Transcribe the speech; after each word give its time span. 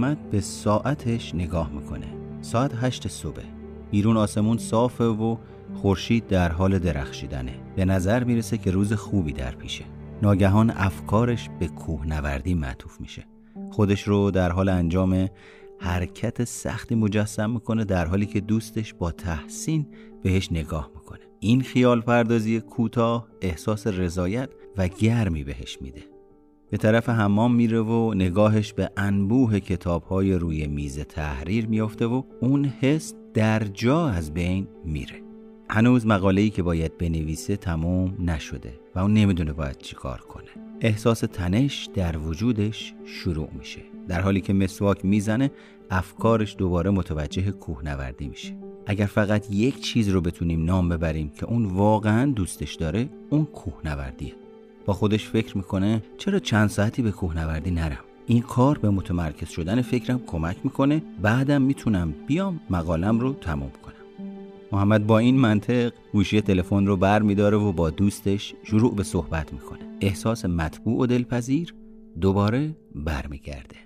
محمد 0.00 0.30
به 0.30 0.40
ساعتش 0.40 1.34
نگاه 1.34 1.72
می‌کنه. 1.72 2.06
ساعت 2.40 2.72
هشت 2.74 3.08
صبح. 3.08 3.42
بیرون 3.90 4.16
آسمون 4.16 4.58
صافه 4.58 5.04
و 5.04 5.36
خورشید 5.74 6.26
در 6.26 6.52
حال 6.52 6.78
درخشیدنه. 6.78 7.52
به 7.76 7.84
نظر 7.84 8.24
می‌رسه 8.24 8.58
که 8.58 8.70
روز 8.70 8.92
خوبی 8.92 9.32
در 9.32 9.50
پیشه. 9.50 9.84
ناگهان 10.22 10.70
افکارش 10.70 11.48
به 11.58 11.68
کوهنوردی 11.68 12.54
معطوف 12.54 13.00
میشه. 13.00 13.26
خودش 13.70 14.08
رو 14.08 14.30
در 14.30 14.52
حال 14.52 14.68
انجام 14.68 15.28
حرکت 15.80 16.44
سختی 16.44 16.94
مجسم 16.94 17.50
می‌کنه 17.50 17.84
در 17.84 18.06
حالی 18.06 18.26
که 18.26 18.40
دوستش 18.40 18.94
با 18.94 19.10
تحسین 19.10 19.86
بهش 20.22 20.52
نگاه 20.52 20.90
می‌کنه. 20.94 21.20
این 21.40 21.62
خیال 21.62 22.00
پردازی 22.00 22.60
کوتاه 22.60 23.28
احساس 23.40 23.86
رضایت 23.86 24.50
و 24.76 24.88
گرمی 24.88 25.44
بهش 25.44 25.78
میده. 25.80 26.02
به 26.70 26.76
طرف 26.76 27.08
حمام 27.08 27.54
میره 27.54 27.80
و 27.80 28.14
نگاهش 28.14 28.72
به 28.72 28.90
انبوه 28.96 29.60
کتابهای 29.60 30.34
روی 30.34 30.66
میز 30.66 30.98
تحریر 30.98 31.66
میافته 31.66 32.06
و 32.06 32.22
اون 32.40 32.64
حس 32.64 33.14
در 33.34 33.64
جا 33.64 34.08
از 34.08 34.34
بین 34.34 34.66
میره. 34.84 35.22
هنوز 35.70 36.06
مقاله‌ای 36.06 36.50
که 36.50 36.62
باید 36.62 36.98
بنویسه 36.98 37.56
تمام 37.56 38.14
نشده 38.18 38.72
و 38.94 38.98
اون 38.98 39.14
نمی‌دونه 39.14 39.52
باید 39.52 39.78
چیکار 39.78 40.20
کنه. 40.20 40.50
احساس 40.80 41.20
تنش 41.20 41.88
در 41.94 42.18
وجودش 42.18 42.94
شروع 43.04 43.48
میشه. 43.58 43.80
در 44.08 44.20
حالی 44.20 44.40
که 44.40 44.52
مسواک 44.52 45.04
می‌زنه 45.04 45.50
افکارش 45.90 46.56
دوباره 46.58 46.90
متوجه 46.90 47.50
کوهنوردی 47.50 48.28
میشه. 48.28 48.56
اگر 48.86 49.06
فقط 49.06 49.50
یک 49.50 49.80
چیز 49.80 50.08
رو 50.08 50.20
بتونیم 50.20 50.64
نام 50.64 50.88
ببریم 50.88 51.28
که 51.28 51.46
اون 51.46 51.64
واقعا 51.64 52.32
دوستش 52.32 52.74
داره 52.74 53.08
اون 53.30 53.44
کوهنوردیه. 53.44 54.39
خودش 54.92 55.28
فکر 55.28 55.56
می‌کنه 55.56 56.02
چرا 56.18 56.38
چند 56.38 56.68
ساعتی 56.68 57.02
به 57.02 57.10
کوهنوردی 57.10 57.70
نرم؟ 57.70 58.04
این 58.26 58.42
کار 58.42 58.78
به 58.78 58.90
متمرکز 58.90 59.48
شدن 59.48 59.82
فکرم 59.82 60.20
کمک 60.26 60.56
می‌کنه. 60.64 61.02
بعدم 61.22 61.62
می‌تونم 61.62 62.14
بیام 62.26 62.60
مقالم 62.70 63.20
رو 63.20 63.32
تمام 63.32 63.70
کنم. 63.82 63.94
محمد 64.72 65.06
با 65.06 65.18
این 65.18 65.36
منطق 65.36 65.92
گوشی 66.12 66.40
تلفن 66.40 66.86
رو 66.86 66.96
بر 66.96 67.22
میداره 67.22 67.56
و 67.56 67.72
با 67.72 67.90
دوستش 67.90 68.54
شروع 68.62 68.94
به 68.94 69.02
صحبت 69.02 69.52
می‌کنه. 69.52 69.80
احساس 70.00 70.44
مطبوع 70.44 71.02
و 71.02 71.06
دلپذیر 71.06 71.74
دوباره 72.20 72.76
برمیگرده. 72.94 73.76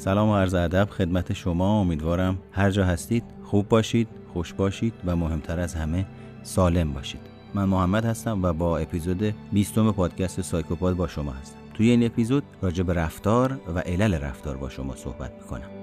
سلام 0.00 0.28
و 0.28 0.36
عرض 0.36 0.54
ادب 0.54 0.88
خدمت 0.90 1.32
شما. 1.32 1.80
امیدوارم 1.80 2.38
هر 2.52 2.70
جا 2.70 2.84
هستید 2.84 3.24
خوب 3.44 3.68
باشید 3.68 4.08
خوش 4.32 4.52
باشید 4.52 4.92
و 5.06 5.16
مهمتر 5.16 5.60
از 5.60 5.74
همه 5.74 6.06
سالم 6.42 6.92
باشید. 6.92 7.20
من 7.54 7.64
محمد 7.64 8.04
هستم 8.04 8.42
و 8.42 8.52
با 8.52 8.78
اپیزود 8.78 9.34
20 9.52 9.78
پادکست 9.78 10.40
سایکوپاد 10.40 10.96
با 10.96 11.06
شما 11.06 11.32
هستم. 11.32 11.56
توی 11.74 11.90
این 11.90 12.06
اپیزود 12.06 12.42
راجع 12.62 12.82
به 12.82 12.94
رفتار 12.94 13.60
و 13.74 13.78
علل 13.78 14.14
رفتار 14.14 14.56
با 14.56 14.68
شما 14.68 14.96
صحبت 14.96 15.32
می‌کنم. 15.42 15.79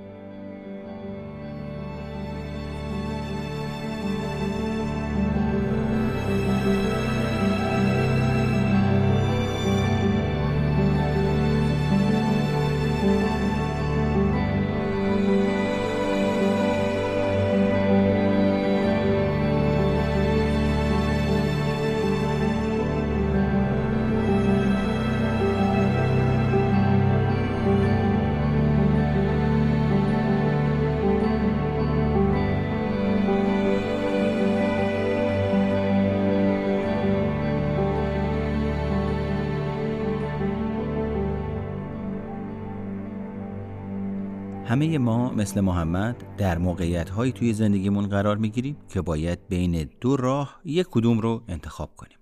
همه 44.68 44.98
ما 44.98 45.32
مثل 45.32 45.62
محمد 45.62 46.24
در 46.38 46.58
موقعیت 46.58 47.10
هایی 47.10 47.32
توی 47.32 47.54
زندگیمون 47.54 48.08
قرار 48.08 48.38
می‌گیریم 48.38 48.78
که 48.90 49.02
باید 49.02 49.48
بین 49.50 49.90
دو 50.02 50.18
راه 50.18 50.62
یک 50.66 50.88
کدوم 50.92 51.20
رو 51.20 51.44
انتخاب 51.48 51.96
کنیم. 51.96 52.18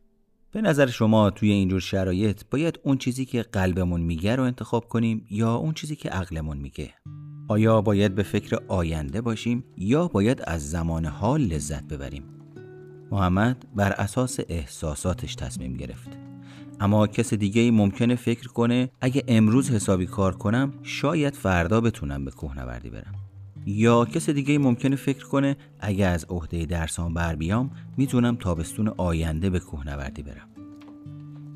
به 0.52 0.62
نظر 0.62 0.88
شما 0.88 1.30
توی 1.30 1.52
اینجور 1.52 1.80
شرایط 1.80 2.42
باید 2.52 2.80
اون 2.84 2.98
چیزی 2.98 3.26
که 3.26 3.42
قلبمون 3.42 4.02
میگه 4.02 4.36
رو 4.36 4.44
انتخاب 4.44 4.88
کنیم 4.88 5.26
یا 5.30 5.56
اون 5.56 5.74
چیزی 5.74 5.96
که 5.96 6.10
عقلمون 6.10 6.58
میگه؟ 6.58 6.94
آیا 7.48 7.82
باید 7.82 8.16
به 8.16 8.24
فکر 8.24 8.60
آینده 8.68 9.22
باشیم 9.22 9.64
یا 9.78 10.08
باید 10.08 10.42
از 10.48 10.70
زمان 10.70 11.06
حال 11.06 11.42
لذت 11.42 11.84
ببریم؟ 11.84 12.24
محمد 13.12 13.66
بر 13.76 13.92
اساس 13.92 14.40
احساساتش 14.50 15.36
تصمیم 15.36 15.74
گرفت. 15.74 16.25
اما 16.80 17.08
کس 17.08 17.34
دیگه 17.34 17.62
ای 17.62 17.72
ممکنه 17.72 18.16
فکر 18.16 18.48
کنه 18.48 18.90
اگه 19.02 19.24
امروز 19.28 19.72
حسابی 19.72 20.06
کار 20.06 20.36
کنم 20.36 20.74
شاید 20.84 21.34
فردا 21.34 21.82
بتونم 21.82 22.26
به 22.26 22.32
کوهنوردی 22.32 22.90
برم. 22.90 23.16
یا 23.66 24.06
کس 24.06 24.30
دیگه 24.30 24.52
ای 24.52 24.58
ممکنه 24.58 24.96
فکر 24.96 25.26
کنه 25.26 25.58
اگه 25.80 26.06
از 26.06 26.26
عهده 26.30 26.66
درسان 26.66 27.14
بر 27.14 27.36
بیام 27.36 27.72
می‌تونم 27.98 28.36
تابستون 28.36 28.88
آینده 28.88 29.50
به 29.50 29.60
کوهنوردی 29.60 30.24
برم. 30.24 30.48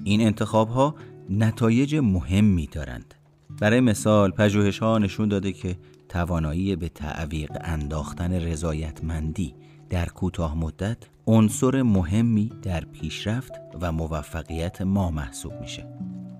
این 0.03 0.21
انتخاب 0.21 0.69
ها 0.69 0.95
نتایج 1.29 1.95
مهمی 1.95 2.67
دارند. 2.71 3.15
برای 3.61 3.79
مثال 3.79 4.31
پژوهش 4.31 4.79
ها 4.79 4.97
نشون 4.97 5.29
داده 5.29 5.51
که 5.51 5.77
توانایی 6.09 6.75
به 6.75 6.89
تعویق 6.89 7.51
انداختن 7.61 8.33
رضایتمندی 8.33 9.53
در 9.89 10.05
کوتاه 10.05 10.57
مدت 10.57 10.97
عنصر 11.27 11.81
مهمی 11.81 12.51
در 12.61 12.85
پیشرفت 12.85 13.51
و 13.81 13.91
موفقیت 13.91 14.81
ما 14.81 15.11
محسوب 15.11 15.53
میشه. 15.61 15.87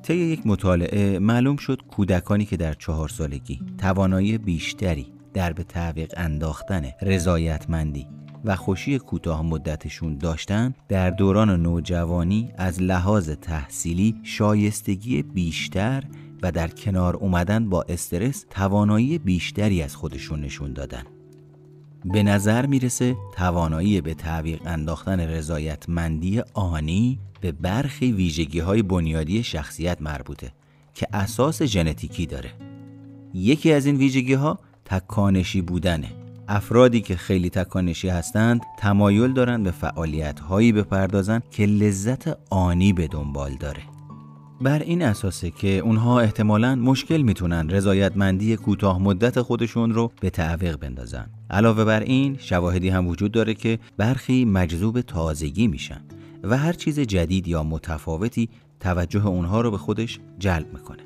طی 0.03 0.15
یک 0.15 0.47
مطالعه 0.47 1.19
معلوم 1.19 1.57
شد 1.57 1.81
کودکانی 1.81 2.45
که 2.45 2.57
در 2.57 2.73
چهار 2.73 3.09
سالگی 3.09 3.59
توانایی 3.77 4.37
بیشتری 4.37 5.07
در 5.33 5.53
به 5.53 5.63
تعویق 5.63 6.13
انداختن 6.17 6.91
رضایتمندی 7.01 8.07
و 8.45 8.55
خوشی 8.55 8.99
کوتاه 8.99 9.41
مدتشون 9.41 10.17
داشتن 10.17 10.73
در 10.87 11.09
دوران 11.09 11.61
نوجوانی 11.61 12.51
از 12.57 12.81
لحاظ 12.81 13.29
تحصیلی 13.29 14.15
شایستگی 14.23 15.21
بیشتر 15.21 16.03
و 16.41 16.51
در 16.51 16.67
کنار 16.67 17.15
اومدن 17.15 17.69
با 17.69 17.85
استرس 17.89 18.45
توانایی 18.49 19.17
بیشتری 19.17 19.81
از 19.81 19.95
خودشون 19.95 20.41
نشون 20.41 20.73
دادن 20.73 21.03
به 22.05 22.23
نظر 22.23 22.65
می‌رسه 22.65 23.17
توانایی 23.35 24.01
به 24.01 24.13
تعویق 24.13 24.61
انداختن 24.65 25.19
رضایتمندی 25.19 26.41
آنی 26.53 27.19
به 27.41 27.51
برخی 27.51 28.11
ویژگی 28.11 28.59
های 28.59 28.81
بنیادی 28.81 29.43
شخصیت 29.43 30.01
مربوطه 30.01 30.51
که 30.93 31.07
اساس 31.13 31.63
ژنتیکی 31.63 32.25
داره. 32.25 32.51
یکی 33.33 33.73
از 33.73 33.85
این 33.85 33.95
ویژگی 33.95 34.33
ها 34.33 34.59
تکانشی 34.85 35.61
بودنه. 35.61 36.07
افرادی 36.47 37.01
که 37.01 37.15
خیلی 37.15 37.49
تکانشی 37.49 38.09
هستند 38.09 38.61
تمایل 38.77 39.33
دارند 39.33 39.63
به 39.63 39.71
فعالیت 39.71 40.39
هایی 40.39 40.71
بپردازند 40.71 41.43
که 41.51 41.65
لذت 41.65 42.37
آنی 42.49 42.93
به 42.93 43.07
دنبال 43.07 43.53
داره. 43.53 43.98
بر 44.61 44.79
این 44.79 45.01
اساسه 45.01 45.51
که 45.51 45.77
اونها 45.77 46.19
احتمالا 46.19 46.75
مشکل 46.75 47.21
می‌تونن 47.21 47.69
رضایتمندی 47.69 48.55
کوتاه 48.55 49.01
مدت 49.01 49.41
خودشون 49.41 49.93
رو 49.93 50.11
به 50.21 50.29
تعویق 50.29 50.75
بندازن. 50.75 51.29
علاوه 51.49 51.83
بر 51.85 51.99
این 51.99 52.37
شواهدی 52.39 52.89
هم 52.89 53.07
وجود 53.07 53.31
داره 53.31 53.53
که 53.53 53.79
برخی 53.97 54.45
مجذوب 54.45 55.01
تازگی 55.01 55.67
میشن 55.67 56.01
و 56.43 56.57
هر 56.57 56.73
چیز 56.73 56.99
جدید 56.99 57.47
یا 57.47 57.63
متفاوتی 57.63 58.49
توجه 58.79 59.27
اونها 59.27 59.61
رو 59.61 59.71
به 59.71 59.77
خودش 59.77 60.19
جلب 60.39 60.73
می‌کنه. 60.73 61.03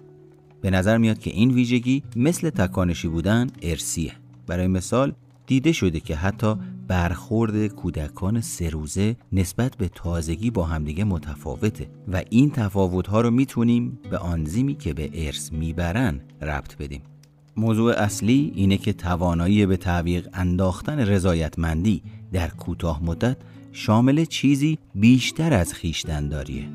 به 0.62 0.70
نظر 0.70 0.98
میاد 0.98 1.20
که 1.20 1.32
این 1.32 1.52
ویژگی 1.52 2.04
مثل 2.16 2.50
تکانشی 2.50 3.08
بودن 3.08 3.48
ارسیه 3.62 4.14
برای 4.48 4.68
مثال 4.68 5.14
دیده 5.48 5.72
شده 5.72 6.00
که 6.00 6.16
حتی 6.16 6.56
برخورد 6.88 7.68
کودکان 7.68 8.42
سروزه 8.42 9.16
نسبت 9.32 9.78
به 9.78 9.90
تازگی 9.96 10.52
با 10.52 10.64
همدیگه 10.64 11.04
متفاوته 11.04 11.90
و 12.08 12.24
این 12.30 12.52
تفاوتها 12.52 13.22
رو 13.22 13.32
می‌تونیم 13.32 14.00
به 14.12 14.18
آنزیمی 14.18 14.76
که 14.76 14.94
به 14.94 15.10
ارث 15.14 15.52
می‌برن 15.52 16.22
ربط 16.42 16.78
بدیم. 16.78 17.02
موضوع 17.58 17.94
اصلی 17.94 18.52
اینه 18.56 18.78
که 18.78 18.94
توانایی 18.94 19.66
به 19.66 19.78
تعویق 19.78 20.30
انداختن 20.34 21.00
رضایتمندی 21.00 22.02
در 22.32 22.48
کوتاه 22.48 23.04
مدت 23.04 23.38
شامل 23.72 24.26
چیزی 24.26 24.78
بیشتر 24.96 25.54
از 25.54 25.74
خیشتنداریه 25.74 26.70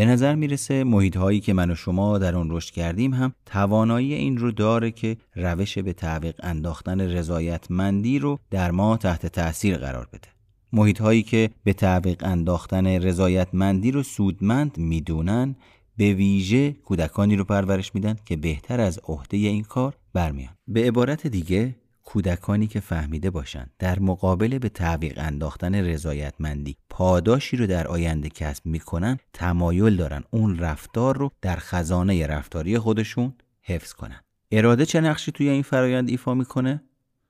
به 0.00 0.06
نظر 0.06 0.34
می‌رسه 0.34 0.84
محیط 0.84 1.16
هایی 1.16 1.40
که 1.40 1.52
من 1.52 1.70
و 1.70 1.74
شما 1.74 2.18
در 2.18 2.36
اون 2.36 2.48
رشد 2.50 2.74
کردیم 2.74 3.14
هم 3.14 3.32
توانایی 3.46 4.14
این 4.14 4.38
رو 4.38 4.52
داره 4.52 4.90
که 4.90 5.16
روش 5.34 5.78
به 5.78 5.92
تعویق 5.92 6.34
انداختن 6.42 7.00
رضایتمندی 7.00 8.18
رو 8.18 8.38
در 8.50 8.70
ما 8.70 8.96
تحت 8.96 9.26
تاثیر 9.26 9.76
قرار 9.76 10.08
بده. 10.12 10.28
محیط 10.72 11.00
هایی 11.00 11.22
که 11.22 11.50
به 11.64 11.72
تعویق 11.72 12.24
انداختن 12.24 12.86
رضایتمندی 12.86 13.90
رو 13.90 14.02
سودمند 14.02 14.78
می‌دونن 14.78 15.56
به 15.96 16.12
ویژه 16.14 16.72
کودکانی 16.72 17.36
رو 17.36 17.44
پرورش 17.44 17.94
میدن 17.94 18.16
که 18.24 18.36
بهتر 18.36 18.80
از 18.80 19.00
عهده 19.08 19.36
این 19.36 19.62
کار 19.62 19.94
برمیان. 20.12 20.52
به 20.68 20.86
عبارت 20.86 21.26
دیگه 21.26 21.74
کودکانی 22.12 22.66
که 22.66 22.80
فهمیده 22.80 23.30
باشند 23.30 23.70
در 23.78 23.98
مقابل 23.98 24.58
به 24.58 24.68
تعویق 24.68 25.18
انداختن 25.18 25.74
رضایتمندی 25.74 26.76
پاداشی 26.88 27.56
رو 27.56 27.66
در 27.66 27.86
آینده 27.86 28.28
کسب 28.28 28.66
می‌کنن 28.66 29.18
تمایل 29.32 29.96
دارن 29.96 30.22
اون 30.30 30.58
رفتار 30.58 31.18
رو 31.18 31.30
در 31.42 31.56
خزانه 31.56 32.26
رفتاری 32.26 32.78
خودشون 32.78 33.34
حفظ 33.62 33.92
کنن. 33.92 34.20
اراده 34.50 34.86
چه 34.86 35.00
نقشی 35.00 35.32
توی 35.32 35.48
این 35.48 35.62
فرایند 35.62 36.08
ایفا 36.08 36.34
می‌کنه؟ 36.34 36.82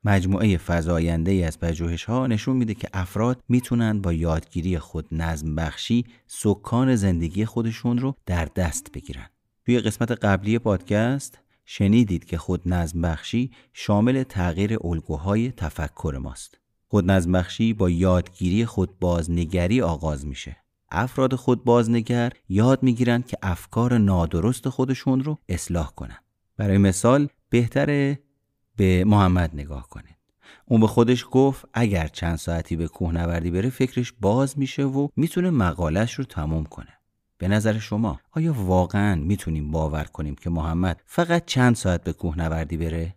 مجموعه 0.04 0.56
فزاینده 0.56 1.30
ای 1.30 1.44
از 1.44 1.58
پژوهش 1.58 2.04
ها 2.04 2.26
نشون 2.26 2.56
میده 2.56 2.74
که 2.74 2.88
افراد 2.92 3.42
می‌تونن 3.48 4.00
با 4.00 4.12
یادگیری 4.12 4.78
خود 4.78 5.06
نظم 5.12 5.54
بخشی 5.54 6.04
سکان 6.26 6.96
زندگی 6.96 7.44
خودشون 7.44 7.98
رو 7.98 8.14
در 8.26 8.44
دست 8.44 8.92
بگیرن. 8.92 9.26
توی 9.66 9.80
قسمت 9.80 10.10
قبلی 10.10 10.58
پادکست 10.58 11.38
شنیدید 11.72 12.24
که 12.24 12.38
خود 12.38 12.68
نظم 12.68 13.00
بخشی 13.00 13.50
شامل 13.72 14.22
تغییر 14.22 14.78
الگوهای 14.84 15.50
تفکر 15.50 16.18
ماست. 16.22 16.58
خود 16.88 17.10
نظم 17.10 17.32
بخشی 17.32 17.72
با 17.72 17.90
یادگیری 17.90 18.64
خود 18.64 18.98
بازنگری 18.98 19.80
آغاز 19.80 20.26
میشه. 20.26 20.56
افراد 20.90 21.34
خود 21.34 21.64
بازنگر 21.64 22.32
یاد 22.48 22.82
می‌گیرند 22.82 23.26
که 23.26 23.36
افکار 23.42 23.98
نادرست 23.98 24.68
خودشون 24.68 25.24
رو 25.24 25.38
اصلاح 25.48 25.90
کنند. 25.90 26.24
برای 26.56 26.78
مثال 26.78 27.28
بهتره 27.50 28.18
به 28.76 29.04
محمد 29.04 29.50
نگاه 29.54 29.88
کنید. 29.88 30.16
اون 30.66 30.80
به 30.80 30.86
خودش 30.86 31.26
گفت 31.30 31.64
اگر 31.74 32.06
چند 32.06 32.36
ساعتی 32.36 32.76
به 32.76 32.88
کوهنوردی 32.88 33.50
بره 33.50 33.70
فکرش 33.70 34.12
باز 34.20 34.58
میشه 34.58 34.84
و 34.84 35.08
می‌تونه 35.16 35.50
مقالش 35.50 36.14
رو 36.14 36.24
تموم 36.24 36.64
کنه. 36.64 36.99
به 37.40 37.48
نظر 37.48 37.78
شما 37.78 38.20
آیا 38.30 38.52
واقعا 38.52 39.14
می‌تونیم 39.14 39.70
باور 39.70 40.04
کنیم 40.04 40.34
که 40.34 40.50
محمد 40.50 41.02
فقط 41.06 41.44
چند 41.46 41.76
ساعت 41.76 42.04
به 42.04 42.12
کوهنوردی 42.12 42.76
بره؟ 42.76 43.14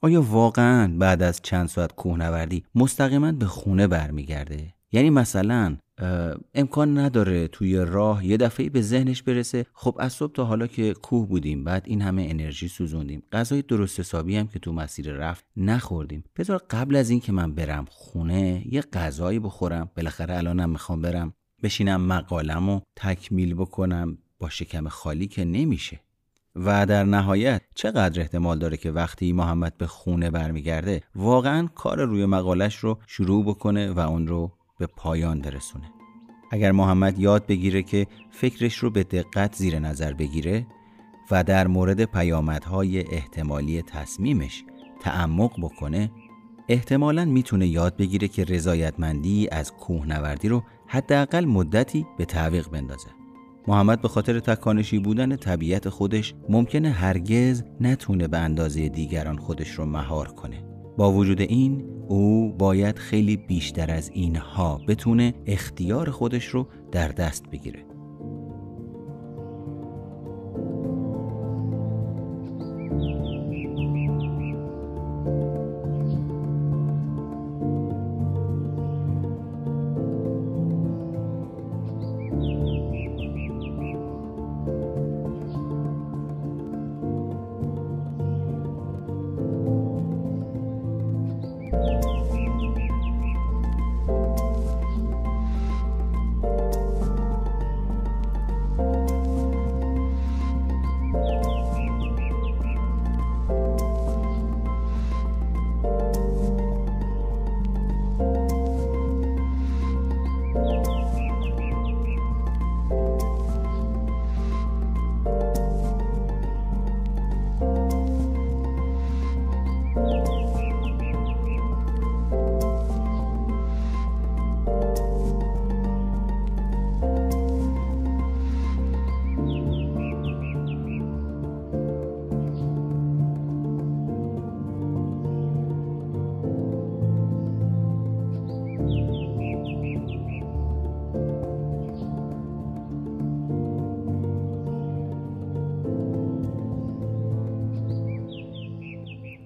آیا 0.00 0.22
واقعا 0.22 0.96
بعد 0.98 1.22
از 1.22 1.40
چند 1.42 1.68
ساعت 1.68 1.92
کوهنوردی 1.92 2.64
مستقیما 2.74 3.32
به 3.32 3.46
خونه 3.46 3.86
برمیگرده؟ 3.86 4.74
یعنی 4.92 5.10
مثلا 5.10 5.76
امکان 6.54 6.98
نداره 6.98 7.48
توی 7.48 7.76
راه 7.76 8.26
یه 8.26 8.36
دفعه 8.36 8.68
به 8.68 8.82
ذهنش 8.82 9.22
برسه 9.22 9.66
خب 9.72 9.96
از 9.98 10.12
صبح 10.12 10.32
تا 10.32 10.44
حالا 10.44 10.66
که 10.66 10.94
کوه 10.94 11.28
بودیم 11.28 11.64
بعد 11.64 11.82
این 11.86 12.02
همه 12.02 12.26
انرژی 12.30 12.68
سوزوندیم 12.68 13.22
غذای 13.32 13.62
درست 13.62 14.00
حسابی 14.00 14.36
هم 14.36 14.46
که 14.46 14.58
تو 14.58 14.72
مسیر 14.72 15.12
رفت 15.12 15.44
نخوردیم 15.56 16.24
بذار 16.36 16.62
قبل 16.70 16.96
از 16.96 17.10
این 17.10 17.20
که 17.20 17.32
من 17.32 17.54
برم 17.54 17.84
خونه 17.88 18.62
یه 18.70 18.80
غذایی 18.80 19.38
بخورم 19.38 19.90
بالاخره 19.96 20.36
الانم 20.36 20.70
می‌خوام 20.70 21.02
برم 21.02 21.32
بشینم 21.64 22.00
مقالم 22.00 22.68
و 22.68 22.80
تکمیل 22.96 23.54
بکنم 23.54 24.18
با 24.38 24.48
شکم 24.48 24.88
خالی 24.88 25.26
که 25.26 25.44
نمیشه. 25.44 26.00
و 26.56 26.86
در 26.86 27.04
نهایت 27.04 27.62
چقدر 27.74 28.20
احتمال 28.20 28.58
داره 28.58 28.76
که 28.76 28.90
وقتی 28.90 29.32
محمد 29.32 29.76
به 29.78 29.86
خونه 29.86 30.30
برمیگرده 30.30 31.02
واقعا 31.14 31.68
کار 31.74 32.04
روی 32.04 32.26
مقالش 32.26 32.76
رو 32.76 32.98
شروع 33.06 33.44
بکنه 33.44 33.90
و 33.90 33.98
اون 33.98 34.26
رو 34.26 34.52
به 34.78 34.86
پایان 34.86 35.40
برسونه. 35.40 35.90
اگر 36.50 36.72
محمد 36.72 37.18
یاد 37.18 37.46
بگیره 37.46 37.82
که 37.82 38.06
فکرش 38.30 38.74
رو 38.74 38.90
به 38.90 39.02
دقت 39.02 39.54
زیر 39.54 39.78
نظر 39.78 40.12
بگیره 40.12 40.66
و 41.30 41.44
در 41.44 41.66
مورد 41.66 42.04
پیامدهای 42.04 43.14
احتمالی 43.14 43.82
تصمیمش 43.82 44.64
تعمق 45.00 45.60
بکنه 45.60 46.10
احتمالا 46.68 47.24
می‌تونه 47.24 47.66
یاد 47.66 47.96
بگیره 47.96 48.28
که 48.28 48.44
رضایتمندی 48.44 49.48
از 49.52 49.72
کوهنوردی 49.72 50.48
رو 50.48 50.62
حداقل 50.86 51.44
مدتی 51.44 52.06
به 52.18 52.24
تعویق 52.24 52.68
بندازه. 52.68 53.08
محمد 53.68 54.02
به 54.02 54.08
خاطر 54.08 54.40
تکانشی 54.40 54.98
بودن 54.98 55.36
طبیعت 55.36 55.88
خودش 55.88 56.34
ممکنه 56.48 56.90
هرگز 56.90 57.62
نتونه 57.80 58.28
به 58.28 58.38
اندازه 58.38 58.88
دیگران 58.88 59.36
خودش 59.38 59.70
رو 59.70 59.86
مهار 59.86 60.28
کنه. 60.28 60.64
با 60.96 61.12
وجود 61.12 61.40
این 61.40 61.84
او 62.08 62.52
باید 62.58 62.98
خیلی 62.98 63.36
بیشتر 63.36 63.90
از 63.90 64.10
اینها 64.14 64.80
بتونه 64.88 65.34
اختیار 65.46 66.10
خودش 66.10 66.44
رو 66.46 66.68
در 66.92 67.08
دست 67.08 67.50
بگیره. 67.50 67.93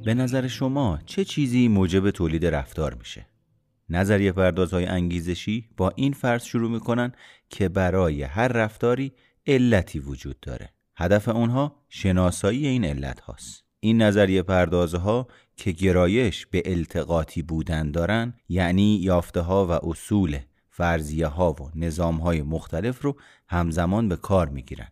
به 0.08 0.14
نظر 0.14 0.46
شما 0.46 0.98
چه 1.06 1.24
چیزی 1.24 1.68
موجب 1.68 2.10
تولید 2.10 2.46
رفتار 2.46 2.94
میشه؟ 2.94 3.26
نظریه 3.88 4.32
پردازهای 4.32 4.86
انگیزشی 4.86 5.68
با 5.76 5.92
این 5.96 6.12
فرض 6.12 6.44
شروع 6.44 6.70
می‌کنن 6.70 7.12
که 7.50 7.68
برای 7.68 8.22
هر 8.22 8.48
رفتاری 8.48 9.12
علتی 9.46 9.98
وجود 9.98 10.40
داره. 10.40 10.70
هدف 10.96 11.28
اونها 11.28 11.76
شناسایی 11.88 12.66
این 12.66 12.84
علت 12.84 13.20
هاست. 13.20 13.64
این 13.80 14.02
نظریه 14.02 14.42
پردازها 14.42 15.28
که 15.56 15.72
گرایش 15.72 16.46
به 16.46 16.62
التقاطی 16.64 17.42
بودن 17.42 17.90
دارن 17.90 18.34
یعنی 18.48 18.96
یافته 18.96 19.40
ها 19.40 19.66
و 19.66 19.90
اصول 19.90 20.38
فرضیه 20.70 21.26
ها 21.26 21.52
و 21.52 21.70
نظام 21.74 22.16
های 22.16 22.42
مختلف 22.42 23.02
رو 23.02 23.16
همزمان 23.48 24.08
به 24.08 24.16
کار 24.16 24.48
می‌گیرن. 24.48 24.88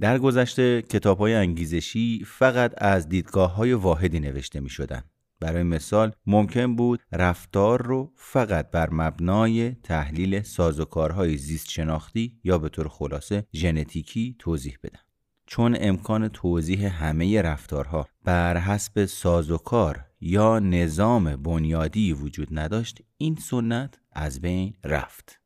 در 0.00 0.18
گذشته 0.18 0.82
کتاب 0.82 1.18
های 1.18 1.34
انگیزشی 1.34 2.24
فقط 2.26 2.74
از 2.78 3.08
دیدگاه 3.08 3.54
های 3.54 3.72
واحدی 3.72 4.20
نوشته 4.20 4.60
می 4.60 4.68
شدن. 4.68 5.02
برای 5.40 5.62
مثال 5.62 6.12
ممکن 6.26 6.76
بود 6.76 7.02
رفتار 7.12 7.82
رو 7.82 8.12
فقط 8.16 8.70
بر 8.70 8.90
مبنای 8.90 9.70
تحلیل 9.70 10.42
سازوکارهای 10.42 11.36
زیست 11.36 11.70
شناختی 11.70 12.40
یا 12.44 12.58
به 12.58 12.68
طور 12.68 12.88
خلاصه 12.88 13.46
ژنتیکی 13.54 14.36
توضیح 14.38 14.76
بدن. 14.82 15.00
چون 15.46 15.76
امکان 15.80 16.28
توضیح 16.28 17.04
همه 17.04 17.42
رفتارها 17.42 18.06
بر 18.24 18.56
حسب 18.56 19.04
سازوکار 19.04 20.04
یا 20.20 20.58
نظام 20.58 21.36
بنیادی 21.36 22.12
وجود 22.12 22.48
نداشت 22.50 23.02
این 23.16 23.34
سنت 23.34 23.98
از 24.12 24.40
بین 24.40 24.74
رفت 24.84 25.40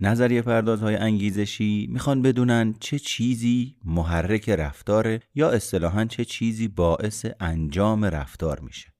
نظریه 0.00 0.42
پردازهای 0.42 0.96
انگیزشی 0.96 1.88
می‌خوان 1.90 2.22
بدونن 2.22 2.74
چه 2.80 2.98
چیزی 2.98 3.76
محرک 3.84 4.50
رفتاره 4.50 5.20
یا 5.34 5.50
اصطلاحا 5.50 6.04
چه 6.04 6.24
چیزی 6.24 6.68
باعث 6.68 7.26
انجام 7.40 8.04
رفتار 8.04 8.60
میشه. 8.60 8.92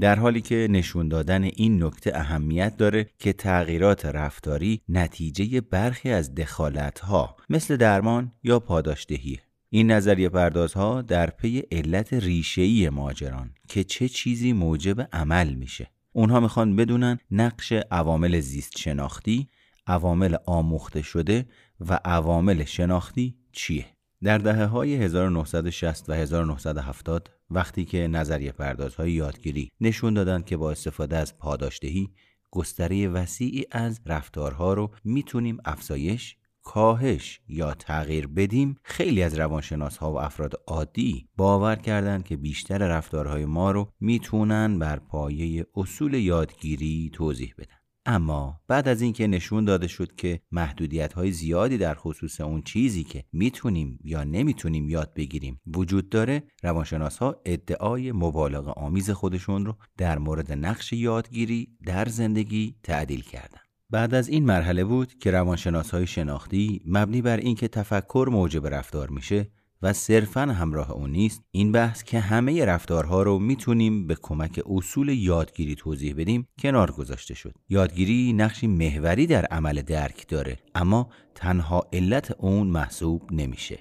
در 0.00 0.18
حالی 0.18 0.40
که 0.40 0.68
نشون 0.70 1.08
دادن 1.08 1.44
این 1.44 1.84
نکته 1.84 2.12
اهمیت 2.14 2.76
داره 2.76 3.06
که 3.18 3.32
تغییرات 3.32 4.06
رفتاری 4.06 4.80
نتیجه 4.88 5.60
برخی 5.60 6.10
از 6.10 6.34
دخالتها 6.34 7.36
مثل 7.50 7.76
درمان 7.76 8.32
یا 8.42 8.60
پاداشدهیه. 8.60 9.38
این 9.70 9.90
نظریه 9.90 10.28
پردازها 10.28 11.02
در 11.02 11.30
پی 11.30 11.62
علت 11.72 12.12
ریشه‌ای 12.12 12.88
ماجران 12.88 13.50
که 13.68 13.84
چه 13.84 14.08
چیزی 14.08 14.52
موجب 14.52 15.08
عمل 15.12 15.54
میشه. 15.54 15.90
اونها 16.12 16.40
می‌خوان 16.40 16.76
بدونن 16.76 17.18
نقش 17.30 17.72
عوامل 17.72 18.40
زیست 18.40 18.78
شناختی 18.78 19.48
عوامل 19.90 20.36
آموخته 20.46 21.02
شده 21.02 21.46
و 21.80 22.00
عوامل 22.04 22.64
شناختی 22.64 23.36
چیه؟ 23.52 23.86
در 24.22 24.38
دهه 24.38 24.64
های 24.64 24.94
1960 24.94 26.10
و 26.10 26.12
1970 26.12 27.30
وقتی 27.50 27.84
که 27.84 28.08
نظریه 28.08 28.52
پردازهای 28.52 29.12
یادگیری 29.12 29.68
نشون 29.80 30.14
دادن 30.14 30.42
که 30.42 30.56
با 30.56 30.70
استفاده 30.70 31.16
از 31.16 31.38
پاداشدهی 31.38 32.10
گستره 32.50 33.08
وسیعی 33.08 33.64
از 33.70 34.00
رفتارها 34.06 34.74
رو 34.74 34.90
می‌تونیم 35.04 35.58
افزایش 35.64 36.36
کاهش 36.62 37.40
یا 37.48 37.74
تغییر 37.74 38.26
بدیم 38.26 38.76
خیلی 38.82 39.22
از 39.22 39.38
روانشناس 39.38 39.96
ها 39.96 40.12
و 40.12 40.20
افراد 40.20 40.54
عادی 40.66 41.28
باور 41.36 41.76
کردند 41.76 42.24
که 42.24 42.36
بیشتر 42.36 42.78
رفتارهای 42.78 43.44
ما 43.44 43.70
رو 43.70 43.92
می‌تونن 44.00 44.78
بر 44.78 44.98
پایه 44.98 45.66
اصول 45.76 46.14
یادگیری 46.14 47.10
توضیح 47.12 47.54
بدن. 47.58 47.79
اما 48.06 48.60
بعد 48.68 48.88
از 48.88 49.02
اینکه 49.02 49.26
نشون 49.26 49.64
داده 49.64 49.88
شد 49.88 50.16
که 50.16 50.40
محدودیت 50.52 51.12
های 51.12 51.32
زیادی 51.32 51.78
در 51.78 51.94
خصوص 51.94 52.40
اون 52.40 52.62
چیزی 52.62 53.04
که 53.04 53.24
می‌تونیم 53.32 53.98
یا 54.04 54.24
نمی‌تونیم 54.24 54.88
یاد 54.88 55.14
بگیریم 55.14 55.60
وجود 55.66 56.08
داره 56.08 56.42
روانشناس 56.62 57.18
ها 57.18 57.36
ادعای 57.44 58.12
مبالغه 58.12 58.70
آمیز 58.70 59.10
خودشون 59.10 59.66
رو 59.66 59.76
در 59.96 60.18
مورد 60.18 60.52
نقش 60.52 60.92
یادگیری 60.92 61.68
در 61.86 62.04
زندگی 62.04 62.76
تعدیل 62.82 63.22
کردن. 63.22 63.60
بعد 63.90 64.14
از 64.14 64.28
این 64.28 64.44
مرحله 64.44 64.84
بود 64.84 65.18
که 65.18 65.30
روانشناس 65.30 65.90
های 65.90 66.06
شناختی 66.06 66.82
مبنی 66.86 67.22
بر 67.22 67.36
اینکه 67.36 67.68
تفکر 67.68 68.28
موجب 68.32 68.66
رفتار 68.66 69.10
میشه 69.10 69.50
و 69.82 69.92
صرفا 69.92 70.40
همراه 70.40 70.90
اون 70.90 71.10
نیست. 71.10 71.42
این 71.50 71.72
بحث 71.72 72.02
که 72.02 72.20
همه 72.20 72.64
رفتارها 72.64 73.22
رو 73.22 73.38
می‌تونیم 73.38 74.06
به 74.06 74.16
کمک 74.22 74.60
اصول 74.66 75.08
یادگیری 75.08 75.74
توضیح 75.74 76.14
بدیم 76.16 76.48
کنار 76.58 76.90
گذاشته 76.90 77.34
شد. 77.34 77.54
یادگیری 77.68 78.32
نقشی 78.32 78.66
محوری 78.66 79.26
در 79.26 79.44
عمل 79.44 79.82
درک 79.82 80.28
داره 80.28 80.58
اما 80.74 81.08
تنها 81.34 81.86
علت 81.92 82.34
اون 82.38 82.66
محسوب 82.66 83.32
نمیشه. 83.32 83.78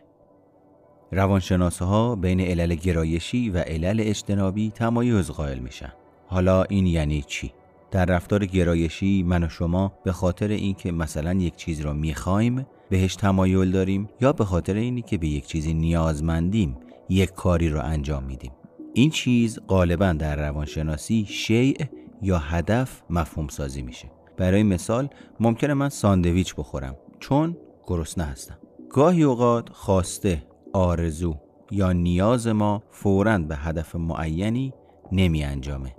روانشناسه 1.12 1.86
ها 1.86 2.16
بین 2.16 2.42
علل 2.42 2.76
گرایشی 2.76 3.50
و 3.50 3.58
علل 3.58 4.00
اجتنابی 4.04 4.72
تمایز 4.72 5.32
قائل 5.32 5.60
میشن. 5.60 5.94
حالا 6.28 6.64
این 6.64 6.86
یعنی 6.86 7.22
چی؟ 7.28 7.52
در 7.92 8.06
رفتار 8.06 8.46
گرایشی 8.46 9.24
من 9.24 9.44
و 9.44 9.50
شما 9.50 9.94
به 10.04 10.12
خاطر 10.12 10.48
اینکه 10.48 10.92
مثلا 10.92 11.34
یک 11.34 11.56
چیز 11.56 11.82
را 11.82 11.94
می‌خوایم 11.94 12.66
بهش 12.90 13.16
تمایل 13.16 13.72
داریم 13.72 14.10
یا 14.22 14.34
به 14.34 14.46
خاطر 14.46 14.74
اینی 14.74 15.02
که 15.02 15.18
به 15.18 15.28
یک 15.28 15.46
چیزی 15.46 15.74
نیازمندیم 15.74 16.78
یک 17.10 17.30
کاری 17.32 17.70
را 17.70 17.82
انجام 17.82 18.24
میدیم. 18.24 18.52
این 18.94 19.10
چیز 19.10 19.60
غالبا 19.68 20.14
در 20.14 20.36
روانشناسی 20.36 21.26
شیء 21.30 21.76
یا 22.22 22.38
هدف 22.38 23.02
مفهوم 23.10 23.48
سازی 23.48 23.82
میشه. 23.82 24.12
برای 24.38 24.64
مثال 24.64 25.10
ممکنه 25.40 25.74
من 25.74 25.90
ساندویچ 25.90 26.56
بخورم 26.56 26.96
چون 27.20 27.58
گرسنه 27.88 28.24
هستم. 28.24 28.58
گاهی 28.90 29.24
اوقات 29.24 29.70
خواسته 29.70 30.44
آرزو 30.74 31.36
یا 31.72 31.92
نیاز 31.92 32.48
ما 32.48 32.84
فوراً 32.92 33.38
به 33.38 33.56
هدف 33.56 33.96
معینی 33.96 34.74
نمی 35.12 35.44
انجامه 35.44 35.96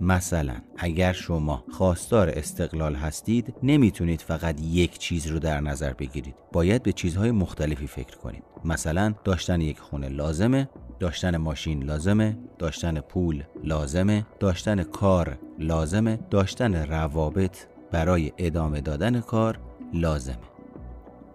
مثلا 0.00 0.54
اگر 0.76 1.12
شما 1.12 1.64
خواستار 1.70 2.28
استقلال 2.28 2.94
هستید 2.94 3.54
نمی‌تونید 3.62 4.20
فقط 4.20 4.60
یک 4.60 4.98
چیز 4.98 5.26
رو 5.26 5.38
در 5.38 5.60
نظر 5.60 5.92
بگیرید. 5.92 6.34
باید 6.52 6.82
به 6.82 6.92
چیزهای 6.92 7.30
مختلفی 7.30 7.86
فکر 7.86 8.16
کنید. 8.16 8.42
مثلا 8.64 9.14
داشتن 9.24 9.60
یک 9.60 9.78
خونه 9.78 10.08
لازمه 10.08 10.68
داشتن 11.00 11.36
ماشین 11.36 11.82
لازمه 11.82 12.38
داشتن 12.58 13.00
پول 13.00 13.42
لازمه 13.64 14.26
داشتن 14.40 14.82
کار 14.82 15.38
لازمه 15.58 16.18
داشتن 16.30 16.74
روابط 16.74 17.56
برای 17.92 18.32
ادامه 18.38 18.80
دادن 18.80 19.20
کار 19.20 19.58
لازمه. 19.94 20.50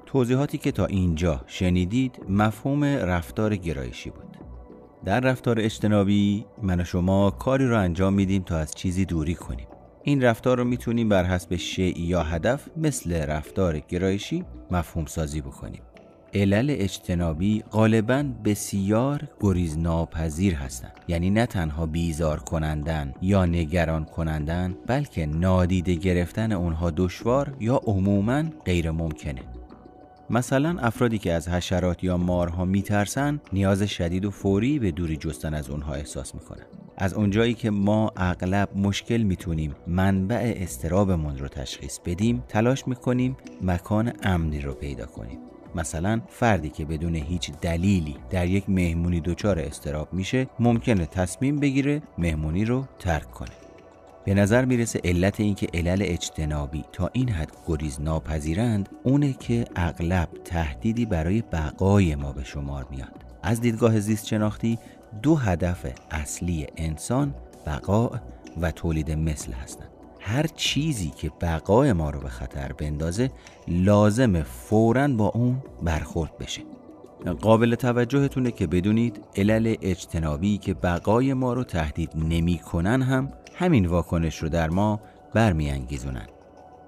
توضیحاتی 0.06 0.58
که 0.58 0.72
تا 0.72 0.86
اینجا 0.86 1.42
شنیدید 1.48 2.20
مفهوم 2.30 2.84
رفتار 2.84 3.56
گرایشی 3.56 4.10
بود. 4.10 4.35
در 5.06 5.20
رفتار 5.20 5.60
اجتنابی 5.60 6.46
من 6.64 6.82
و 6.82 6.84
شما 6.84 7.32
کاری 7.32 7.68
رو 7.68 7.80
انجام 7.80 8.14
میدیم 8.14 8.44
تا 8.44 8.58
از 8.58 8.76
چیزی 8.76 9.06
دوری 9.06 9.36
کنیم. 9.36 9.68
این 10.04 10.24
رفتار 10.24 10.58
رو 10.58 10.64
می‌تونیم 10.64 11.10
بر 11.10 11.24
حسب 11.24 11.56
شیعی 11.56 12.04
یا 12.04 12.24
هدف 12.24 12.68
مثل 12.78 13.26
رفتار 13.26 13.80
گرایشی 13.80 14.44
مفهوم 14.72 15.06
سازی 15.06 15.42
بکنیم. 15.42 15.82
علل 16.34 16.76
اجتنابی 16.80 17.64
غالبا 17.72 18.26
بسیار 18.46 19.22
گریز 19.40 19.78
ناپذیر 19.78 20.56
هستند. 20.56 20.92
یعنی 21.08 21.30
نه 21.30 21.46
تنها 21.46 21.86
بیزار 21.86 22.40
کنندن 22.40 23.14
یا 23.22 23.46
نگران 23.46 24.06
کنندن 24.06 24.76
بلکه 24.88 25.26
نادیده 25.26 25.96
گرفتن 25.96 26.52
اونها 26.52 26.92
دشوار 26.92 27.58
یا 27.60 27.82
عموما 27.86 28.44
غیر 28.66 28.92
ممکنه 28.92 29.42
مثلا 30.30 30.80
افرادی 30.80 31.18
که 31.18 31.34
از 31.34 31.48
حشرات 31.48 32.04
یا 32.04 32.18
مارها 32.18 32.66
میترسن 32.66 33.42
نیاز 33.54 33.84
شدید 33.84 34.26
و 34.26 34.32
فوری 34.32 34.80
به 34.80 34.92
دوری 34.92 35.18
جستن 35.18 35.54
از 35.54 35.70
اونها 35.70 35.94
احساس 35.94 36.36
می‌کنن. 36.36 36.66
از 36.98 37.14
اونجایی 37.14 37.54
که 37.54 37.70
ما 37.70 38.12
اغلب 38.18 38.70
مشکل 38.78 39.18
می‌تونیم 39.18 39.76
منبع 39.88 40.54
استرابمون 40.58 41.38
رو 41.38 41.48
تشخیص 41.48 42.00
بدیم 42.06 42.44
تلاش 42.48 42.88
می‌کنیم 42.88 43.38
مکان 43.62 44.14
امنی 44.24 44.62
رو 44.62 44.74
پیدا 44.74 45.06
کنیم. 45.06 45.40
مثلا 45.76 46.22
فردی 46.28 46.70
که 46.70 46.86
بدون 46.86 47.16
هیچ 47.16 47.52
دلیلی 47.62 48.16
در 48.30 48.48
یک 48.48 48.70
مهمونی 48.70 49.22
دچار 49.22 49.60
استراب 49.60 50.14
میشه 50.14 50.48
ممکنه 50.60 51.06
تصمیم 51.06 51.60
بگیره 51.60 52.02
مهمونی 52.18 52.66
رو 52.66 52.86
ترک 53.00 53.32
کنه. 53.32 53.65
به 54.26 54.34
نظر 54.34 54.66
می‌رسه 54.66 55.02
علت 55.04 55.40
اینکه 55.40 55.68
علل 55.74 56.02
اجتنابی 56.02 56.84
تا 56.94 57.10
این 57.14 57.30
حد 57.30 57.52
گریز 57.68 58.02
ناپذیرند 58.02 58.90
اونه 59.04 59.34
که 59.34 59.66
اغلب 59.76 60.30
تهدیدی 60.46 61.06
برای 61.06 61.42
بقای 61.42 62.16
ما 62.16 62.32
به 62.32 62.44
شمار 62.44 62.88
میاد. 62.92 63.26
از 63.44 63.62
دیدگاه 63.62 64.00
زیست 64.00 64.26
شناختی 64.26 64.80
دو 65.22 65.36
هدف 65.36 65.86
اصلی 66.12 66.68
انسان 66.78 67.36
بقا 67.66 68.12
و 68.62 68.72
تولید 68.72 69.12
مثل 69.12 69.52
هستند. 69.52 69.90
هر 70.20 70.48
چیزی 70.48 71.10
که 71.10 71.32
بقای 71.42 71.94
ما 71.94 72.10
رو 72.10 72.20
به 72.20 72.30
خطر 72.30 72.72
بندازه 72.74 73.32
لازم 73.68 74.44
فورا 74.44 75.08
با 75.08 75.28
اون 75.28 75.64
برخورد 75.84 76.38
بشه. 76.38 76.62
قابل 77.42 77.76
توجهتونه 77.76 78.52
که 78.52 78.68
بدونید 78.68 79.22
علل 79.36 79.76
اجتنابی 79.82 80.58
که 80.58 80.74
بقای 80.74 81.34
ما 81.34 81.54
رو 81.54 81.64
تهدید 81.64 82.12
نمی‌کنن 82.16 83.02
هم 83.02 83.32
همین 83.58 83.86
واکنش 83.86 84.38
رو 84.38 84.50
در 84.50 84.70
ما 84.70 85.00
برمیانگیزونن. 85.34 86.28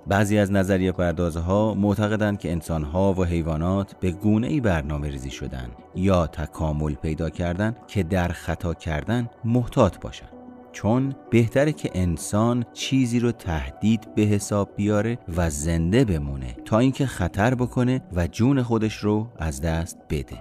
بعضی 0.07 0.37
از 0.37 0.51
نظریه 0.51 0.91
پردازها 0.91 1.73
معتقدند 1.73 2.39
که 2.39 2.51
انسانها 2.51 3.13
و 3.13 3.23
حیوانات 3.23 3.95
به 3.99 4.11
گونه 4.11 4.47
ای 4.47 4.61
برنامه 4.61 5.09
ریزی 5.09 5.29
شدن 5.29 5.69
یا 5.95 6.27
تکامل 6.27 6.93
پیدا 6.93 7.29
کردن 7.29 7.75
که 7.87 8.03
در 8.03 8.27
خطا 8.27 8.73
کردن 8.73 9.29
محتاط 9.45 9.97
باشند. 9.99 10.29
چون 10.71 11.15
بهتره 11.29 11.71
که 11.71 11.91
انسان 11.93 12.65
چیزی 12.73 13.19
رو 13.19 13.31
تهدید 13.31 14.15
به 14.15 14.21
حساب 14.21 14.69
بیاره 14.75 15.17
و 15.37 15.49
زنده 15.49 16.05
بمونه 16.05 16.55
تا 16.65 16.79
اینکه 16.79 17.05
خطر 17.05 17.55
بکنه 17.55 18.01
و 18.13 18.27
جون 18.27 18.63
خودش 18.63 18.95
رو 18.97 19.27
از 19.39 19.61
دست 19.61 19.97
بده. 20.09 20.37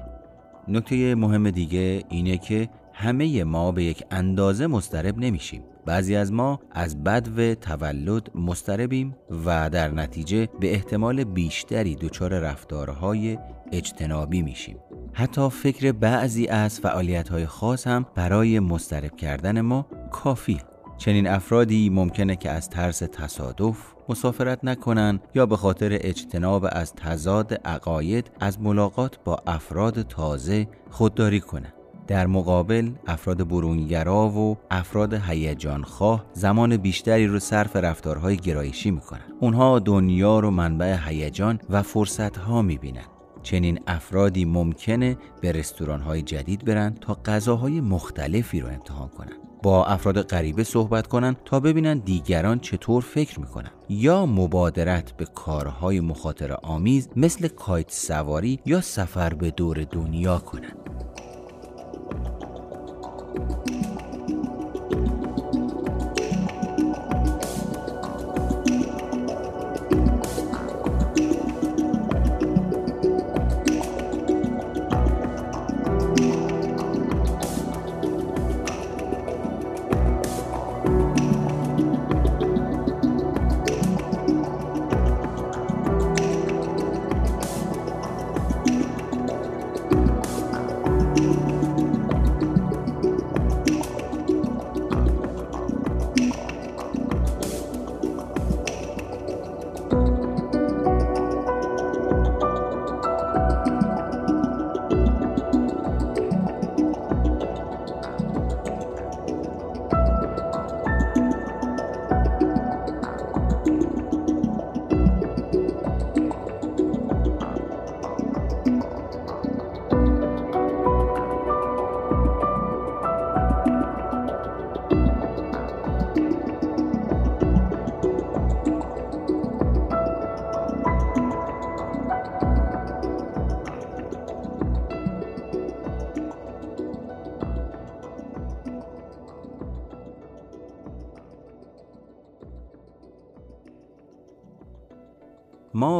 نکته 0.69 1.15
مهم 1.15 1.51
دیگه 1.51 2.03
اینه 2.09 2.39
که 2.39 2.69
همه 2.93 3.45
ما 3.45 3.73
به 3.73 3.85
یک 3.85 4.05
اندازه 4.11 4.67
مسترب 4.67 5.19
نمیشیم. 5.19 5.63
بعضی 5.87 6.17
از 6.17 6.33
ما 6.33 6.61
از 6.71 7.05
بد 7.05 7.29
و 7.39 7.55
تولد 7.55 8.31
مستربیم 8.35 9.17
و 9.47 9.71
در 9.71 9.91
نتیجه 9.91 10.49
به 10.61 10.73
احتمال 10.73 11.25
بیشتری 11.25 11.97
دچار 11.97 12.39
رفتارهای 12.39 13.39
اجتنابی 13.73 14.43
میشیم 14.43 14.79
حتی 15.13 15.51
فکر 15.51 15.93
بعضی 15.93 16.47
از 16.47 16.81
فعالیت 16.81 17.45
خاص 17.45 17.87
هم 17.87 18.07
برای 18.15 18.61
مسترب 18.61 19.17
کردن 19.17 19.61
ما 19.61 19.87
کافی 20.11 20.61
چنین 20.99 21.27
افرادی 21.27 21.91
ممکنه 21.91 22.37
که 22.37 22.51
از 22.51 22.71
ترس 22.71 22.99
تصادف 22.99 23.79
مسافرت 24.09 24.65
نکنن 24.65 25.21
یا 25.35 25.47
به 25.47 25.57
خاطر 25.57 25.99
اجتناب 26.01 26.67
از 26.73 26.95
تضاد 26.95 27.55
عقاید 27.55 28.31
از 28.41 28.61
ملاقات 28.61 29.19
با 29.25 29.43
افراد 29.47 30.03
تازه 30.03 30.69
خودداری 30.91 31.41
کنند. 31.41 31.76
در 32.07 32.27
مقابل 32.27 32.91
افراد 33.07 33.49
برونگرا 33.49 34.29
و 34.29 34.57
افراد 34.71 35.15
هیجان 35.15 35.83
خواه 35.83 36.25
زمان 36.33 36.77
بیشتری 36.77 37.27
رو 37.27 37.39
صرف 37.39 37.77
رفتارهای 37.77 38.37
گرایشی 38.37 38.91
می‌کنن. 38.91 39.21
اونها 39.41 39.79
دنیا 39.79 40.41
رو 40.41 40.51
منبع 40.51 40.97
هیجان 41.07 41.59
و 41.71 41.83
فرصت 41.83 42.37
ها 42.37 42.63
می‌بینن. 42.63 43.05
چنین 43.43 43.81
افرادی 43.87 44.45
ممکنه 44.45 45.17
به 45.41 45.53
رستوران 45.53 46.01
های 46.01 46.23
جدید 46.23 46.65
برن 46.65 46.95
تا 47.01 47.19
غذاهای 47.25 47.81
مختلفی 47.81 48.61
رو 48.61 48.69
امتحان 48.69 49.09
کنن. 49.09 49.33
با 49.63 49.87
افراد 49.87 50.23
غریبه 50.23 50.65
صحبت 50.65 51.07
کنن 51.07 51.37
تا 51.45 51.61
ببینن 51.61 51.99
دیگران 51.99 52.59
چطور 52.59 53.03
فکر 53.03 53.41
می‌کنن. 53.41 53.71
یا 53.89 54.27
مبادرت 54.27 55.13
به 55.17 55.25
کارهای 55.25 56.01
مخاطر 56.01 56.53
آمیز 56.53 57.09
مثل 57.17 57.49
کایت 57.49 57.91
سواری 57.91 58.61
یا 58.67 58.81
سفر 58.81 59.35
به 59.35 59.51
دور 59.51 59.85
دنیا 59.85 60.39
کنند. 60.39 60.77
thank 63.37 63.51
you 63.51 63.66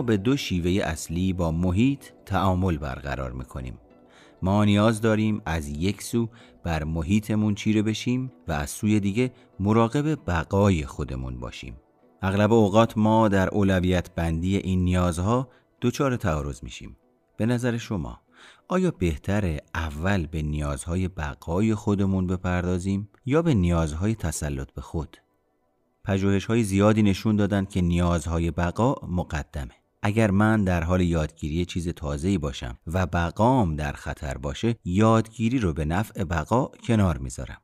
به 0.07 0.17
دو 0.17 0.37
شیوه 0.37 0.85
اصلی 0.85 1.33
با 1.33 1.51
محیط 1.51 2.05
تعامل 2.27 2.79
برقرار 2.79 3.33
می‌کنیم. 3.33 3.79
ما 4.43 4.65
نیاز 4.65 5.01
داریم 5.01 5.43
از 5.47 5.69
یک 5.69 6.03
سو 6.03 6.29
بر 6.65 6.85
محیطمون 6.85 7.55
چیره 7.55 7.83
بشیم 7.83 8.33
و 8.49 8.53
از 8.53 8.71
سوی 8.71 9.01
دیگه 9.01 9.33
مراقب 9.61 10.31
بقای 10.31 10.87
خودمون 10.87 11.41
باشیم. 11.41 11.77
اغلب 12.23 12.53
اوقات 12.53 12.99
ما 12.99 13.29
در 13.29 13.49
اولویت 13.49 14.15
بندی 14.15 14.57
این 14.57 14.85
نیازها 14.85 15.49
دچار 15.83 16.17
تعارض 16.17 16.63
میشیم. 16.63 16.97
به 17.37 17.47
نظر 17.47 17.77
شما 17.77 18.21
آیا 18.69 18.91
بهتره 18.91 19.61
اول 19.75 20.27
به 20.27 20.43
نیازهای 20.43 21.09
بقای 21.09 21.75
خودمون 21.75 22.27
بپردازیم 22.27 23.09
یا 23.27 23.43
به 23.43 23.55
نیازهای 23.55 24.15
تسلط 24.15 24.73
به 24.73 24.81
خود؟ 24.81 25.17
پژوهش 26.05 26.45
های 26.45 26.63
زیادی 26.63 27.03
نشون 27.03 27.37
دادن 27.37 27.65
که 27.65 27.81
نیازهای 27.81 28.51
بقا 28.51 28.95
مقدمه. 29.09 29.75
اگر 30.03 30.31
من 30.31 30.65
در 30.65 30.85
حال 30.85 31.01
یادگیری 31.01 31.65
چیز 31.65 31.89
تازه‌ای 31.89 32.39
باشم 32.39 32.79
و 32.87 33.07
بقام 33.07 33.77
در 33.77 33.93
خطر 33.93 34.39
باشه 34.39 34.77
یادگیری 34.85 35.59
رو 35.59 35.73
به 35.73 35.85
نفع 35.85 36.25
بقا 36.25 36.67
کنار 36.67 37.19
می‌ذارم. 37.19 37.61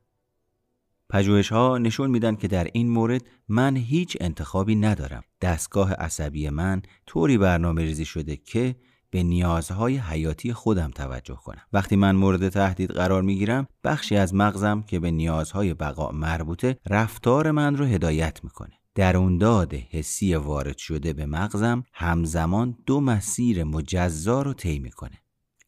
پژوهش 1.11 1.53
ها 1.53 1.79
نشون 1.79 2.11
میدن 2.11 2.37
که 2.37 2.49
در 2.49 2.69
این 2.73 2.89
مورد 2.89 3.23
من 3.49 3.77
هیچ 3.77 4.17
انتخابی 4.21 4.75
ندارم. 4.75 5.23
دستگاه 5.41 5.93
عصبی 5.93 6.51
من 6.51 6.83
طوری 7.07 7.39
برنامه 7.39 7.83
ریزی 7.83 8.05
شده 8.05 8.37
که 8.37 8.77
به 9.11 9.23
نیازهای 9.23 9.97
حیاتی 9.97 10.53
خودم 10.53 10.91
توجه 10.91 11.35
کنم. 11.35 11.63
وقتی 11.73 11.97
من 11.97 12.17
مورد 12.17 12.49
تهدید 12.49 12.91
قرار 12.91 13.23
می 13.23 13.37
گیرم 13.37 13.69
بخشی 13.85 14.17
از 14.17 14.35
مغزم 14.35 14.83
که 14.83 15.01
به 15.01 15.11
نیازهای 15.11 15.75
بقا 15.75 16.11
مربوطه 16.11 16.79
رفتار 16.87 17.51
من 17.51 17.77
رو 17.77 17.85
هدایت 17.85 18.45
می‌کنه. 18.45 18.82
داد 18.95 19.75
حسی 19.75 20.35
وارد 20.35 20.79
شده 20.79 21.13
به 21.13 21.27
مغزم 21.27 21.85
همزمان 21.93 22.79
دو 22.87 23.01
مسیر 23.01 23.65
مجزا 23.65 24.43
رو 24.43 24.55
طی 24.55 24.79
می‌کنه. 24.79 25.19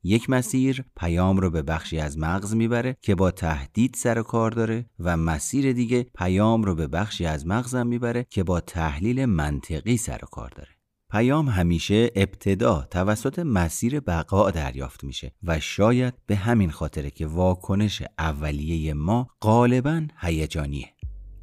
یک 0.03 0.31
مسیر 0.31 0.85
پیام 0.97 1.37
رو 1.37 1.51
به 1.51 1.63
بخشی 1.63 1.99
از 1.99 2.19
مغز 2.19 2.55
می‌بره 2.55 2.97
که 3.03 3.15
با 3.15 3.31
تهدید 3.31 3.95
سر 3.95 4.23
کار 4.23 4.51
داره 4.51 4.87
و 4.99 5.17
مسیر 5.17 5.73
دیگه 5.73 6.03
پیام 6.03 6.63
رو 6.63 6.75
به 6.75 6.87
بخشی 6.87 7.27
از 7.27 7.47
مغزم 7.47 7.87
می‌بره 7.87 8.27
که 8.31 8.45
با 8.45 8.61
تحلیل 8.61 9.25
منطقی 9.25 9.97
سر 9.97 10.19
کار 10.19 10.51
داره. 10.57 10.71
پیام 11.11 11.49
همیشه 11.49 12.11
ابتدا 12.17 12.87
توسط 12.91 13.39
مسیر 13.39 14.01
بقا 14.01 14.51
دریافت 14.51 15.05
میشه 15.05 15.33
و 15.43 15.61
شاید 15.61 16.15
به 16.27 16.37
همین 16.37 16.71
خاطره 16.71 17.11
که 17.11 17.27
واکنش 17.27 18.03
اولیه 18.19 18.95
ما 18.95 19.29
غالبا 19.41 20.07
هیجانیه. 20.21 20.94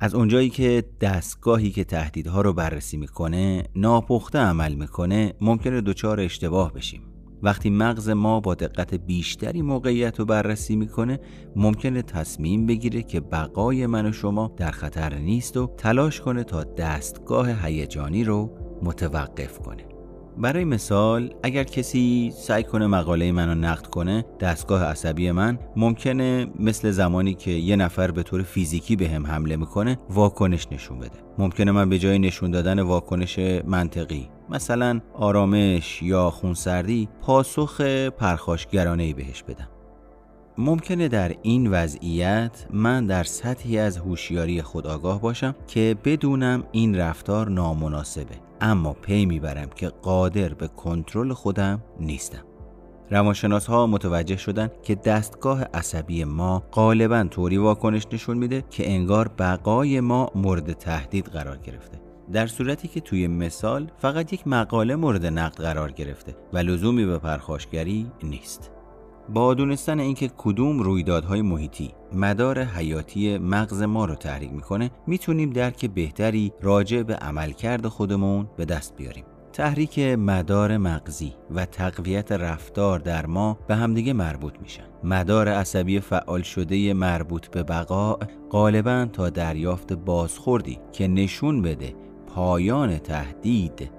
از 0.04 0.16
اونجایی 0.16 0.50
که 0.50 0.84
دستگاهی 1.02 1.72
که 1.72 1.84
تهدیدها 1.84 2.42
رو 2.42 2.54
بررسی 2.54 2.98
می‌کنه 2.98 3.64
ناپخته 3.76 4.40
عمل 4.40 4.74
می‌کنه 4.74 5.34
ممکنه 5.42 5.82
دچار 5.82 6.20
اشتباه 6.20 6.74
بشیم. 6.74 7.02
وقتی 7.44 7.70
مغز 7.70 8.10
ما 8.10 8.40
با 8.40 8.56
دقت 8.56 8.94
بیشتری 8.94 9.62
موقعیت 9.62 10.20
رو 10.20 10.26
بررسی 10.26 10.76
می‌کنه 10.76 11.20
ممکنه 11.56 12.02
تصمیم 12.02 12.66
بگیره 12.66 13.04
که 13.04 13.20
بقای 13.20 13.88
من 13.88 14.06
و 14.06 14.12
شما 14.12 14.54
در 14.58 14.72
خطر 14.72 15.14
نیست 15.18 15.58
و 15.58 15.76
تلاش 15.78 16.22
کنه 16.22 16.44
تا 16.44 16.64
دستگاه 16.64 17.66
هیجانی 17.66 18.24
رو 18.24 18.58
متوقف 18.82 19.60
کنه. 19.60 19.91
برای 20.38 20.66
مثال 20.66 21.34
اگر 21.44 21.64
کسی 21.64 22.34
سعی 22.36 22.64
کنه 22.64 22.88
مقاله 22.88 23.32
منو 23.32 23.56
نقد 23.56 23.88
کنه 23.88 24.26
دستگاه 24.40 24.84
عصبی 24.84 25.32
من 25.32 25.60
ممکنه 25.76 26.48
مثل 26.60 26.92
زمانی 26.92 27.34
که 27.34 27.52
یه 27.52 27.76
نفر 27.76 28.12
به 28.12 28.24
طور 28.24 28.44
فیزیکی 28.44 28.96
به 28.96 29.10
هم 29.10 29.28
حمله 29.28 29.56
می‌کنه 29.58 29.98
واکنش 30.10 30.68
نشون 30.72 31.00
بده. 31.00 31.20
ممکنه 31.38 31.72
من 31.72 31.90
به 31.90 32.00
جای 32.00 32.20
نشون 32.20 32.52
دادن 32.52 32.80
واکنش 32.80 33.40
منطقی 33.66 34.30
مثلا 34.50 35.00
آرامش 35.14 36.04
یا 36.04 36.30
خونسردی 36.30 37.10
پاسخ 37.22 37.82
پرخاشگرانه 38.18 39.14
بهش 39.14 39.44
بدم. 39.44 39.68
ممکنه 40.58 41.08
در 41.08 41.36
این 41.42 41.72
وضعیت 41.72 42.66
من 42.74 43.06
در 43.06 43.24
سطحی 43.24 43.78
از 43.78 43.98
هوشیاری 43.98 44.62
خود 44.62 44.88
آگاه 44.88 45.22
باشم 45.22 45.56
که 45.68 45.96
بدونم 46.06 46.64
این 46.72 46.96
رفتار 46.96 47.50
نامناسبه. 47.50 48.36
اما 48.62 48.94
پی 48.94 49.26
می‌برم 49.26 49.70
که 49.76 49.88
قادر 49.88 50.54
به 50.54 50.68
کنترل 50.68 51.34
خودم 51.34 51.84
نیستم. 52.00 52.44
روانشناس 53.12 53.68
ها 53.68 53.88
متوجه 53.88 54.38
شدن 54.38 54.70
که 54.84 54.96
دستگاه 54.96 55.64
عصبی 55.64 56.24
ما 56.24 56.64
غالبا 56.72 57.24
طوری 57.24 57.58
واکنش 57.58 58.08
نشون 58.14 58.38
میده 58.38 58.64
که 58.70 58.92
انگار 58.92 59.28
بقای 59.28 60.00
ما 60.00 60.32
مورد 60.36 60.74
تهدید 60.74 61.26
قرار 61.26 61.58
گرفته. 61.58 62.02
در 62.34 62.48
صورتی 62.48 62.88
که 62.88 63.00
توی 63.00 63.28
مثال 63.28 63.92
فقط 63.98 64.34
یک 64.34 64.48
مقاله 64.48 64.96
مورد 64.96 65.26
نقد 65.26 65.62
قرار 65.62 65.92
گرفته 65.92 66.36
و 66.54 66.58
لزومی 66.58 67.06
به 67.06 67.18
پرخاشگری 67.18 68.12
نیست. 68.24 68.72
با 69.30 69.54
دونستن 69.54 70.00
اینکه 70.00 70.32
کدوم 70.38 70.80
رویدادهای 70.80 71.42
محیطی 71.42 71.94
مدار 72.14 72.64
حیاتی 72.64 73.38
مغز 73.38 73.82
ما 73.82 74.06
رو 74.06 74.16
تحریک 74.16 74.52
می‌کنه 74.52 74.92
می‌تونیم 75.08 75.50
درک 75.50 75.86
بهتری 75.86 76.54
راجع 76.62 77.04
به 77.04 77.16
عملکرد 77.16 77.88
خودمون 77.88 78.48
به 78.58 78.66
دست 78.66 78.96
بیاریم. 78.96 79.26
تحریک 79.54 80.00
مدار 80.00 80.78
مغزی 80.78 81.34
و 81.56 81.66
تقویت 81.66 82.32
رفتار 82.32 83.00
در 83.00 83.26
ما 83.26 83.58
به 83.68 83.76
همدیگه 83.76 84.14
مربوط 84.14 84.54
میشن. 84.62 84.84
مدار 85.04 85.50
عصبی 85.50 86.00
فعال 86.00 86.42
شده 86.42 86.94
مربوط 86.94 87.48
به 87.48 87.64
بقا 87.64 88.20
غالبا 88.52 89.08
تا 89.14 89.30
دریافت 89.30 89.94
بازخوردی 89.94 90.80
که 90.92 91.08
نشون 91.08 91.62
بده 91.62 91.96
پایان 92.28 92.98
تهدید 92.98 93.92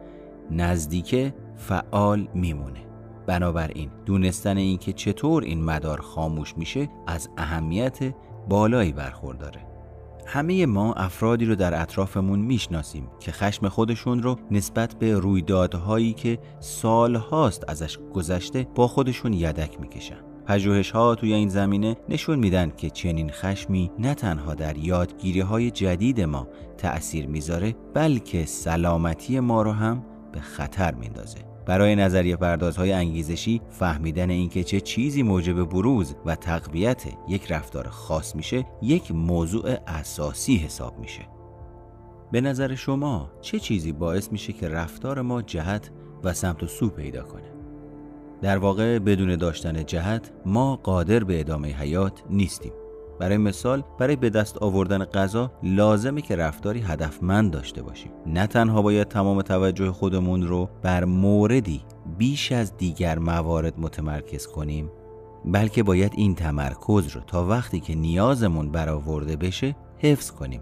نزدیک 0.50 1.32
فعال 1.56 2.28
میمونه. 2.34 2.91
بنابراین 3.26 3.90
دونستن 4.06 4.56
اینکه 4.56 4.92
چطور 4.92 5.42
این 5.42 5.64
مدار 5.64 6.00
خاموش 6.00 6.56
میشه 6.56 6.88
از 7.06 7.28
اهمیت 7.36 8.14
بالایی 8.48 8.92
برخورداره. 8.92 9.60
همه 10.26 10.66
ما 10.66 10.92
افرادی 10.92 11.44
رو 11.44 11.54
در 11.54 11.82
اطرافمون 11.82 12.38
می‌شناسیم 12.38 13.08
که 13.20 13.32
خشم 13.32 13.68
خودشون 13.68 14.22
رو 14.22 14.36
نسبت 14.50 14.94
به 14.94 15.14
رویدادهایی 15.14 16.12
که 16.12 16.38
سالهاست 16.60 17.70
ازش 17.70 17.98
گذشته 18.14 18.66
با 18.74 18.88
خودشون 18.88 19.32
یدک 19.32 19.80
می‌کشن. 19.80 20.18
پژوهش 20.46 20.90
ها 20.90 21.14
توی 21.14 21.32
این 21.32 21.48
زمینه 21.48 21.96
نشون 22.08 22.38
میدن 22.38 22.72
که 22.76 22.90
چنین 22.90 23.30
خشمی 23.30 23.90
نه 23.98 24.14
تنها 24.14 24.54
در 24.54 24.76
یادگیری 24.76 25.40
های 25.40 25.70
جدید 25.70 26.20
ما 26.20 26.48
تأثیر 26.78 27.26
می‌ذاره 27.26 27.74
بلکه 27.94 28.44
سلامتی 28.44 29.40
ما 29.40 29.62
رو 29.62 29.72
هم 29.72 30.04
به 30.32 30.40
خطر 30.40 30.94
میندازه. 30.94 31.51
برای 31.66 31.96
نظریه 31.96 32.36
پردازهای 32.36 32.92
انگیزشی 32.92 33.60
فهمیدن 33.70 34.30
اینکه 34.30 34.64
چه 34.64 34.80
چیزی 34.80 35.22
موجب 35.22 35.64
بروز 35.64 36.14
و 36.26 36.34
تقویت 36.36 37.04
یک 37.28 37.52
رفتار 37.52 37.88
خاص 37.88 38.36
میشه 38.36 38.66
یک 38.82 39.12
موضوع 39.12 39.76
اساسی 39.86 40.56
حساب 40.56 40.98
میشه. 40.98 41.22
به 42.32 42.40
نظر 42.40 42.74
شما 42.74 43.30
چه 43.40 43.58
چیزی 43.58 43.92
باعث 43.92 44.32
میشه 44.32 44.52
که 44.52 44.68
رفتار 44.68 45.22
ما 45.22 45.42
جهت 45.42 45.90
و 46.24 46.32
سمت 46.32 46.62
و 46.62 46.66
سو 46.66 46.88
پیدا 46.88 47.22
کنه؟ 47.22 47.52
در 48.42 48.58
واقع 48.58 48.98
بدون 48.98 49.36
داشتن 49.36 49.86
جهت 49.86 50.32
ما 50.46 50.76
قادر 50.76 51.24
به 51.24 51.40
ادامه 51.40 51.68
حیات 51.68 52.22
نیستیم. 52.30 52.72
برای 53.22 53.36
مثال 53.36 53.82
برای 53.98 54.16
به 54.16 54.30
دست 54.30 54.62
آوردن 54.62 55.04
غذا 55.04 55.52
لازمه 55.62 56.22
که 56.22 56.36
رفتاری 56.36 56.80
هدفمند 56.80 57.50
داشته 57.50 57.82
باشیم. 57.82 58.10
نه 58.26 58.46
تنها 58.46 58.82
باید 58.82 59.08
تمام 59.08 59.42
توجه 59.42 59.90
خودمون 59.90 60.46
رو 60.46 60.68
بر 60.82 61.04
موردی 61.04 61.84
بیش 62.18 62.52
از 62.52 62.76
دیگر 62.76 63.18
موارد 63.18 63.80
متمرکز 63.80 64.46
کنیم 64.46 64.90
بلکه 65.44 65.82
باید 65.82 66.12
این 66.16 66.34
تمرکز 66.34 67.06
رو 67.08 67.20
تا 67.20 67.46
وقتی 67.46 67.80
که 67.80 67.94
نیازمون 67.94 68.70
برآورده 68.70 69.36
بشه 69.36 69.76
حفظ 69.98 70.30
کنیم. 70.30 70.60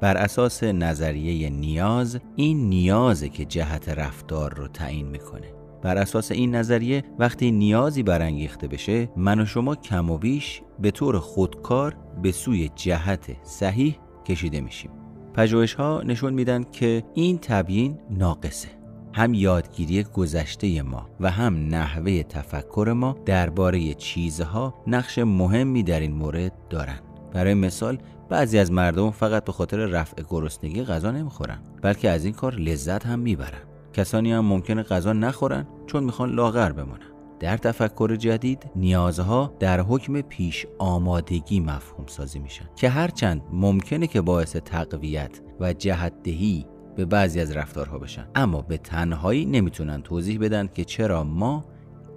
بر 0.00 0.16
اساس 0.16 0.62
نظریه 0.62 1.50
نیاز 1.50 2.18
این 2.36 2.68
نیازه 2.68 3.28
که 3.28 3.44
جهت 3.44 3.88
رفتار 3.88 4.54
رو 4.54 4.68
تعیین 4.68 5.06
می‌کنه. 5.08 5.52
بر 5.82 5.98
اساس 5.98 6.32
این 6.32 6.54
نظریه 6.54 7.04
وقتی 7.18 7.50
نیازی 7.50 8.02
برانگیخته 8.02 8.68
بشه 8.68 9.08
من 9.16 9.40
و 9.40 9.44
شما 9.44 9.74
کم 9.74 10.10
و 10.10 10.18
بیش 10.18 10.62
به 10.78 10.90
طور 10.90 11.18
خودکار 11.18 11.96
به 12.22 12.32
سوی 12.32 12.70
جهت 12.74 13.36
صحیح 13.42 13.98
کشیده 14.24 14.60
میشیم. 14.60 14.90
پژوهش 15.34 15.74
ها 15.74 16.02
نشون 16.06 16.34
میدن 16.34 16.64
که 16.72 17.04
این 17.14 17.38
تبیین 17.38 17.98
ناقصه. 18.10 18.68
هم 19.12 19.34
یادگیری 19.34 20.02
گذشته 20.02 20.82
ما 20.82 21.08
و 21.20 21.30
هم 21.30 21.68
نحوه 21.68 22.22
تفکر 22.22 22.92
ما 22.96 23.16
درباره 23.26 23.94
چیزها 23.94 24.74
نقش 24.86 25.18
مهمی 25.18 25.82
در 25.82 26.00
این 26.00 26.12
مورد 26.12 26.52
دارند 26.70 27.02
برای 27.32 27.54
مثال 27.54 27.98
بعضی 28.28 28.58
از 28.58 28.72
مردم 28.72 29.10
فقط 29.10 29.44
به 29.44 29.52
خاطر 29.52 29.76
رفع 29.76 30.22
گرسنگی 30.30 30.84
غذا 30.84 31.10
نمی‌خورن 31.10 31.58
بلکه 31.82 32.10
از 32.10 32.24
این 32.24 32.34
کار 32.34 32.54
لذت 32.54 33.06
هم 33.06 33.18
می‌برن. 33.18 33.67
کسانی 33.98 34.32
هم 34.32 34.44
ممکنه 34.44 34.82
غذا 34.82 35.12
نخورن 35.12 35.66
چون 35.86 36.04
می‌خوان 36.04 36.30
لاغر 36.30 36.72
بمونن. 36.72 37.06
در 37.40 37.56
تفکر 37.56 38.16
جدید 38.16 38.70
نیازها 38.76 39.54
در 39.58 39.80
حکم 39.80 40.20
پیش 40.20 40.66
آمادگی 40.78 41.60
مفهوم 41.60 42.06
سازی 42.06 42.38
میشن 42.38 42.64
که 42.76 42.88
هرچند 42.88 43.42
ممکنه 43.52 44.06
که 44.06 44.20
باعث 44.20 44.56
تقویت 44.56 45.40
و 45.60 45.72
جهتدهی 45.72 46.66
به 46.96 47.04
بعضی 47.04 47.40
از 47.40 47.56
رفتارها 47.56 47.98
بشن. 47.98 48.28
اما 48.34 48.62
به 48.62 48.78
تنهایی 48.78 49.44
نمی‌تونن 49.44 50.02
توضیح 50.02 50.38
بدن 50.38 50.66
که 50.66 50.84
چرا 50.84 51.24
ما 51.24 51.64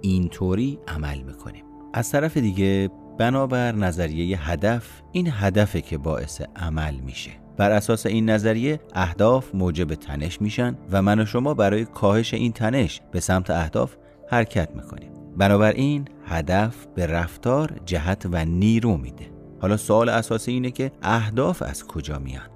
اینطوری 0.00 0.78
عمل 0.88 1.22
می‌کنیم. 1.22 1.64
از 1.94 2.10
طرف 2.10 2.36
دیگه 2.36 2.90
بنابر 3.18 3.72
نظریه 3.72 4.50
هدف 4.50 5.02
این 5.12 5.28
هدفه 5.30 5.80
که 5.80 5.98
باعث 5.98 6.42
عمل 6.56 6.94
میشه. 6.94 7.41
بر 7.56 7.70
اساس 7.70 8.06
این 8.06 8.30
نظریه 8.30 8.80
اهداف 8.94 9.54
موجب 9.54 9.94
تنش 9.94 10.40
میشن 10.40 10.76
و 10.90 11.02
من 11.02 11.20
و 11.20 11.26
شما 11.26 11.54
برای 11.54 11.84
کاهش 11.84 12.34
این 12.34 12.52
تنش 12.52 13.00
به 13.12 13.20
سمت 13.20 13.50
اهداف 13.50 13.94
حرکت 14.28 14.68
می‌کنیم. 14.76 15.10
بنابراین 15.36 16.08
هدف 16.26 16.86
به 16.94 17.06
رفتار 17.06 17.80
جهت 17.86 18.26
و 18.32 18.44
نیرو 18.44 18.96
میده. 18.96 19.30
حالا 19.60 19.76
سوال 19.76 20.08
اساسی 20.08 20.52
اینه 20.52 20.70
که 20.70 20.92
اهداف 21.02 21.62
از 21.62 21.86
کجا 21.86 22.18
میان؟ 22.18 22.48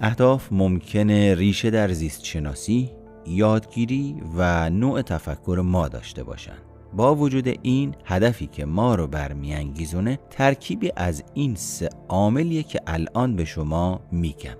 اهداف 0.00 0.48
ممکنه 0.52 1.34
ریشه 1.34 1.70
در 1.70 1.92
زیست 1.92 2.24
شناسی 2.24 2.90
یادگیری 3.26 4.16
و 4.36 4.70
نوع 4.70 5.02
تفکر 5.02 5.62
ما 5.64 5.88
داشته 5.88 6.24
باشند 6.24 6.71
با 6.96 7.14
وجود 7.14 7.58
این 7.62 7.94
هدفی 8.04 8.46
که 8.46 8.64
ما 8.64 8.94
رو 8.94 9.06
برمیانگیزونه 9.06 10.18
ترکیبی 10.30 10.92
از 10.96 11.24
این 11.34 11.54
سه 11.54 11.88
عاملیه 12.08 12.62
که 12.62 12.80
الان 12.86 13.36
به 13.36 13.44
شما 13.44 14.00
میگم. 14.12 14.56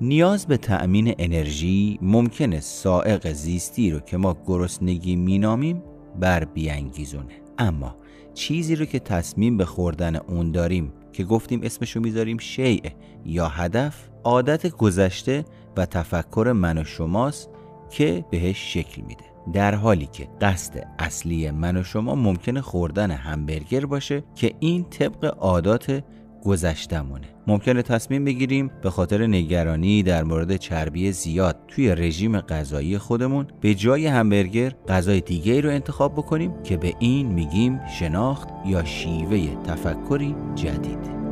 نیاز 0.00 0.46
به 0.46 0.56
تأمین 0.56 1.14
انرژی 1.18 1.98
ممکنه 2.02 2.60
سائق 2.60 3.32
زیستی 3.32 3.90
رو 3.90 4.00
که 4.00 4.16
ما 4.16 4.36
گرسنگی 4.46 5.16
مینامیم 5.16 5.82
بر 6.20 6.44
بیانگیزونه. 6.44 7.40
اما 7.58 7.96
چیزی 8.34 8.76
رو 8.76 8.84
که 8.84 8.98
تصمیم 8.98 9.56
به 9.56 9.64
خوردن 9.64 10.16
اون 10.16 10.52
داریم 10.52 10.92
که 11.12 11.24
گفتیم 11.24 11.60
اسمشو 11.62 12.00
می‌ذاریم 12.00 12.38
شیء 12.38 12.80
یا 13.24 13.48
هدف 13.48 14.08
عادت 14.24 14.68
گذشته 14.68 15.44
و 15.76 15.86
تفکر 15.86 16.52
من 16.52 16.78
و 16.78 16.84
شماست 16.84 17.50
که 17.90 18.24
بهش 18.30 18.74
شکل 18.74 19.02
میده. 19.02 19.35
در 19.52 19.74
حالی 19.74 20.08
که 20.12 20.28
قصد 20.40 20.86
اصلی 20.98 21.50
من 21.50 21.76
و 21.76 21.82
شما 21.82 22.14
ممکنه 22.14 22.60
خوردن 22.60 23.10
همبرگر 23.10 23.86
باشه 23.86 24.24
که 24.34 24.54
این 24.60 24.84
طبق 24.84 25.36
عادات 25.40 26.02
گذشتمونه 26.44 27.26
ممکنه 27.46 27.82
تصمیم 27.82 28.24
بگیریم 28.24 28.70
به 28.82 28.90
خاطر 28.90 29.26
نگرانی 29.26 30.02
در 30.02 30.24
مورد 30.24 30.56
چربی 30.56 31.12
زیاد 31.12 31.56
توی 31.68 31.94
رژیم 31.94 32.40
غذایی 32.40 32.98
خودمون 32.98 33.46
به 33.60 33.74
جای 33.74 34.06
همبرگر 34.06 34.72
غذای 34.88 35.20
دیگه 35.20 35.60
رو 35.60 35.70
انتخاب 35.70 36.12
بکنیم 36.12 36.62
که 36.62 36.76
به 36.76 36.94
این 36.98 37.26
میگیم 37.26 37.80
شناخت 37.98 38.48
یا 38.66 38.84
شیوه 38.84 39.62
تفکری 39.64 40.34
جدید. 40.54 41.25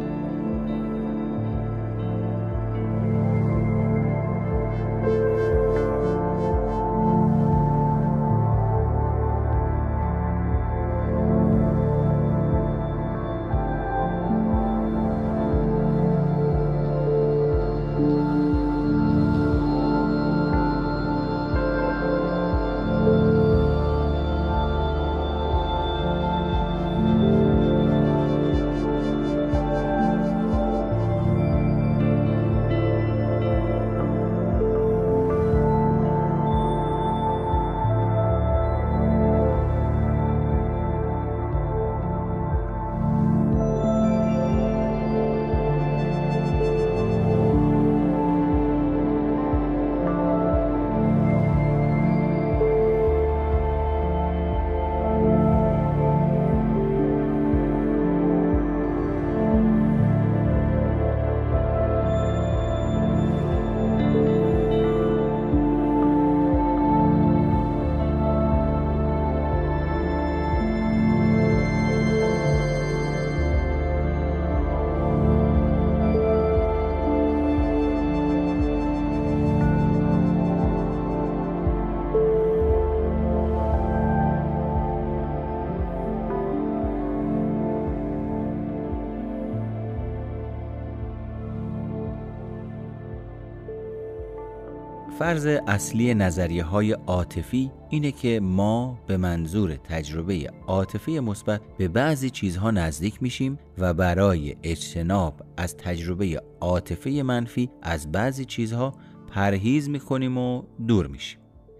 فرض 95.24 95.46
اصلی 95.46 96.14
نظریه 96.14 96.64
های 96.64 96.92
عاطفی 96.92 97.70
اینه 97.90 98.12
که 98.12 98.40
ما 98.40 98.98
به 99.06 99.16
منظور 99.16 99.76
تجربه 99.76 100.50
عاطفی 100.66 101.20
مثبت 101.20 101.60
به 101.78 101.88
بعضی 101.88 102.30
چیزها 102.30 102.70
نزدیک 102.70 103.22
میشیم 103.22 103.58
و 103.78 103.94
برای 103.94 104.56
اجتناب 104.62 105.34
از 105.56 105.76
تجربه 105.76 106.42
عاطفی 106.60 107.22
منفی 107.22 107.70
از 107.82 108.12
بعضی 108.12 108.44
چیزها 108.44 108.94
پرهیز 109.30 109.88
می‌کنیم 109.88 110.38
و 110.38 110.62
دور 110.88 111.06
میشیم. 111.06 111.38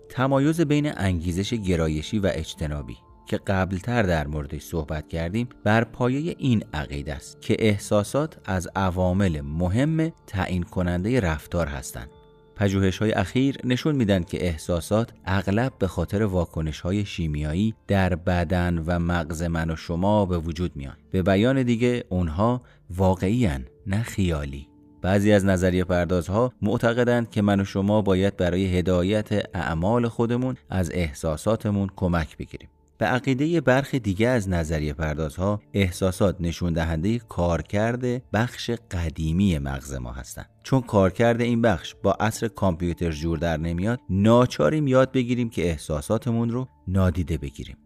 تمایز 0.08 0.60
بین 0.60 0.92
انگیزش 0.96 1.54
گرایشی 1.54 2.18
و 2.18 2.30
اجتنابی 2.34 2.96
که 3.26 3.36
قبلتر 3.36 4.02
در 4.02 4.26
موردش 4.26 4.62
صحبت 4.62 5.08
کردیم 5.08 5.48
بر 5.64 5.84
پایه 5.84 6.34
این 6.38 6.64
عقیده 6.74 7.14
است 7.14 7.42
که 7.42 7.56
احساسات 7.58 8.38
از 8.44 8.68
عوامل 8.76 9.40
مهم 9.40 10.12
تعیین 10.26 10.62
کننده 10.62 11.20
رفتار 11.20 11.66
هستند. 11.66 12.10
پژوهش 12.56 12.98
های 12.98 13.12
اخیر 13.12 13.56
نشون 13.64 13.96
میدن 13.96 14.22
که 14.22 14.46
احساسات 14.46 15.10
اغلب 15.24 15.72
به 15.78 15.86
خاطر 15.86 16.22
واکنش 16.22 16.80
های 16.80 17.04
شیمیایی 17.04 17.74
در 17.86 18.14
بدن 18.14 18.78
و 18.86 18.98
مغز 18.98 19.42
من 19.42 19.70
و 19.70 19.76
شما 19.76 20.26
به 20.26 20.38
وجود 20.38 20.76
میان. 20.76 20.96
به 21.10 21.22
بیان 21.22 21.62
دیگه 21.62 22.04
اونها 22.08 22.62
واقعی 22.90 23.48
نه 23.86 24.02
خیالی. 24.02 24.68
بعضی 25.02 25.32
از 25.32 25.44
نظریه 25.44 25.84
پردازها 25.84 26.52
معتقدند 26.62 27.30
که 27.30 27.42
من 27.42 27.60
و 27.60 27.64
شما 27.64 28.02
باید 28.02 28.36
برای 28.36 28.78
هدایت 28.78 29.28
اعمال 29.54 30.08
خودمون 30.08 30.56
از 30.70 30.90
احساساتمون 30.94 31.90
کمک 31.96 32.36
بگیریم. 32.36 32.68
به 32.98 33.06
عقیده 33.06 33.60
برخی 33.60 33.98
دیگه 33.98 34.28
از 34.28 34.48
نظریه 34.48 34.92
پردازها 34.92 35.60
احساسات 35.74 36.36
نشون 36.40 36.72
دهنده 36.72 37.18
کارکرد 37.18 38.30
بخش 38.32 38.70
قدیمی 38.70 39.58
مغز 39.58 39.92
ما 39.92 40.12
هستند. 40.12 40.50
چون 40.62 40.80
کارکرد 40.80 41.40
این 41.40 41.62
بخش 41.62 41.94
با 42.02 42.12
عصر 42.12 42.48
کامپیوتر 42.48 43.10
جور 43.10 43.38
در 43.38 43.56
نمیاد 43.56 44.00
ناچاریم 44.10 44.86
یاد 44.86 45.12
بگیریم 45.12 45.50
که 45.50 45.62
احساساتمون 45.62 46.50
رو 46.50 46.68
نادیده 46.88 47.38
بگیریم. 47.38 47.76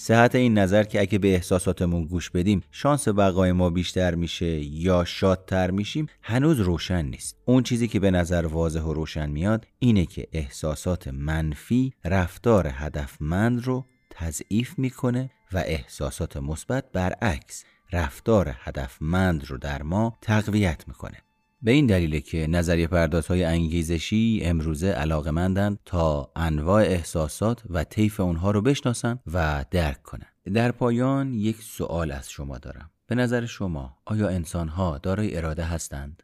صحت 0.00 0.34
این 0.34 0.58
نظر 0.58 0.82
که 0.82 1.00
اگه 1.00 1.18
به 1.18 1.34
احساساتمون 1.34 2.04
گوش 2.04 2.30
بدیم 2.30 2.60
شانس 2.70 3.08
بقای 3.08 3.52
ما 3.52 3.70
بیشتر 3.70 4.14
میشه 4.14 4.46
یا 4.60 5.04
شادتر 5.04 5.70
میشیم 5.70 6.06
هنوز 6.22 6.60
روشن 6.60 7.04
نیست. 7.04 7.36
اون 7.44 7.62
چیزی 7.62 7.88
که 7.88 8.00
به 8.00 8.10
نظر 8.10 8.46
واضح 8.46 8.80
و 8.80 8.92
روشن 8.92 9.30
میاد 9.30 9.66
اینه 9.78 10.06
که 10.06 10.26
احساسات 10.32 11.08
منفی 11.08 11.92
رفتار 12.04 12.70
هدفمند 12.72 13.64
رو 13.64 13.84
تضعیف 14.18 14.78
می‌کنه 14.78 15.30
و 15.52 15.58
احساسات 15.58 16.36
مثبت 16.36 16.92
برعکس 16.92 17.64
رفتار 17.92 18.54
هدفمند 18.58 19.44
رو 19.46 19.58
در 19.58 19.82
ما 19.82 20.18
تقویت 20.22 20.88
می‌کنه. 20.88 21.16
به 21.62 21.70
این 21.70 21.86
دلیله 21.86 22.20
که 22.20 22.46
نظریه 22.46 22.86
پردازهای 22.86 23.44
انگیزشی 23.44 24.40
امروزه 24.42 24.88
علاقمندند 24.88 25.78
تا 25.84 26.32
انواع 26.36 26.82
احساسات 26.82 27.62
و 27.70 27.84
طیف 27.84 28.20
اونها 28.20 28.50
رو 28.50 28.62
بشناسن 28.62 29.18
و 29.32 29.64
درک 29.70 30.02
کنن. 30.02 30.26
در 30.54 30.72
پایان 30.72 31.34
یک 31.34 31.62
سوال 31.62 32.12
از 32.12 32.30
شما 32.30 32.58
دارم. 32.58 32.90
به 33.06 33.14
نظر 33.14 33.46
شما 33.46 33.98
آیا 34.04 34.28
انسانها 34.28 34.98
دارای 34.98 35.36
اراده 35.36 35.64
هستند؟ 35.64 36.22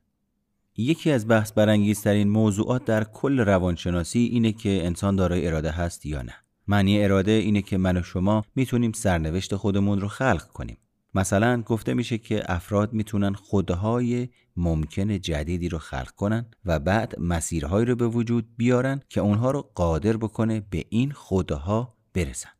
یکی 0.77 1.11
از 1.11 1.29
بحث 1.29 1.53
برانگیزترین 1.53 2.29
موضوعات 2.29 2.85
در 2.85 3.05
کل 3.05 3.41
روانشناسی 3.41 4.19
اینه 4.19 4.53
که 4.53 4.87
انسان 4.87 5.17
دارای 5.17 5.47
اراده 5.47 5.71
هست 5.71 6.07
یا 6.07 6.23
نه. 6.23 6.44
معنی 6.69 7.05
اراده 7.05 7.33
اینه 7.33 7.63
که 7.63 7.79
من 7.79 7.97
و 7.97 8.03
شما 8.03 8.45
می‌تونیم 8.57 8.93
سرنوشت 8.93 9.57
خودمون 9.57 10.01
رو 10.01 10.09
خلق 10.09 10.47
کنیم. 10.47 10.77
مثلا 11.15 11.63
گفته 11.63 11.95
میشه 11.95 12.19
که 12.19 12.43
افراد 12.47 12.93
می‌تونن 12.93 13.33
خودهای 13.33 14.29
ممکن 14.57 15.19
جدیدی 15.19 15.69
رو 15.69 15.79
خلق 15.79 16.11
کنن 16.11 16.47
و 16.65 16.79
بعد 16.79 17.15
مسیرهایی 17.19 17.87
رو 17.87 17.97
به 17.97 18.09
وجود 18.09 18.47
بیارن 18.57 19.01
که 19.09 19.21
اونها 19.21 19.51
رو 19.51 19.71
قادر 19.75 20.17
بکنه 20.17 20.63
به 20.71 20.85
این 20.89 21.11
خودها 21.11 21.95
برسن. 22.15 22.51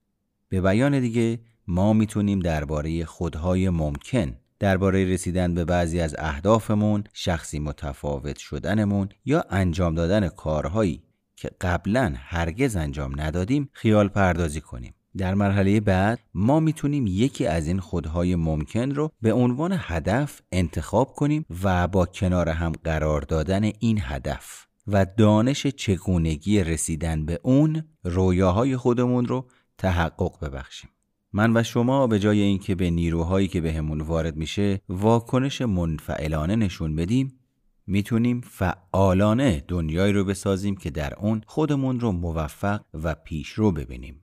به 0.49 0.61
بیان 0.61 1.01
دیگه 1.01 1.41
ما 1.67 1.93
می‌تونیم 1.93 2.41
درباره 2.41 3.05
خودهای 3.05 3.71
ممکن 3.71 4.37
درباره 4.59 5.05
رسیدن 5.05 5.55
به 5.55 5.65
بعضی 5.65 6.01
از 6.01 6.17
اهدافمون، 6.19 7.05
شخصی 7.13 7.59
متفاوت 7.59 8.39
شدنمون 8.39 9.09
یا 9.25 9.45
انجام 9.51 9.95
دادن 9.95 10.29
کارهایی 10.29 11.03
که 11.37 11.51
قبلا 11.61 12.15
هرگز 12.17 12.77
انجام 12.77 13.21
ندادیم 13.21 13.69
خیال 13.73 14.09
پردازی 14.09 14.61
کنیم. 14.61 14.95
در 15.17 15.35
مرحله 15.35 15.81
بعد 15.81 16.19
ما 16.35 16.61
می‌تونیم 16.61 17.07
یکی 17.07 17.47
از 17.47 17.67
این 17.67 17.81
خودهای 17.81 18.37
ممکن 18.37 18.91
رو 18.91 19.11
به 19.23 19.33
عنوان 19.33 19.77
هدف 19.79 20.43
انتخاب 20.53 21.13
کنیم 21.13 21.47
و 21.63 21.89
با 21.89 22.07
کنار 22.07 22.49
هم 22.49 22.73
قرار 22.85 23.21
دادن 23.21 23.65
این 23.79 23.99
هدف 24.03 24.67
و 24.87 25.07
دانش 25.17 25.67
چگونگی 25.67 26.65
رسیدن 26.65 27.27
به 27.27 27.41
اون 27.43 27.85
رویاهای 28.05 28.77
خودمون 28.77 29.27
رو 29.27 29.49
تحقق 29.79 30.45
ببخشیم. 30.45 30.91
من 31.33 31.57
و 31.57 31.63
شما 31.63 32.07
به 32.07 32.19
جای 32.19 32.41
اینکه 32.41 32.75
به 32.75 32.91
نیروهایی 32.91 33.49
که 33.49 33.61
بهمون 33.61 33.99
به 33.99 34.05
وارد 34.05 34.37
میشه 34.37 34.81
واکنش 34.89 35.63
منفعلانه 35.63 36.57
نشون 36.57 36.97
بدیم 36.97 37.41
می‌تونیم 37.87 38.41
فعالانه 38.41 39.65
دنیایی 39.69 40.13
رو 40.13 40.25
بسازیم 40.25 40.77
که 40.77 40.91
در 40.91 41.15
اون 41.15 41.43
خودمون 41.47 42.01
رو 42.01 42.13
موفق 42.13 42.81
و 42.95 43.15
پیشرو 43.15 43.73
ببینیم. 43.73 44.21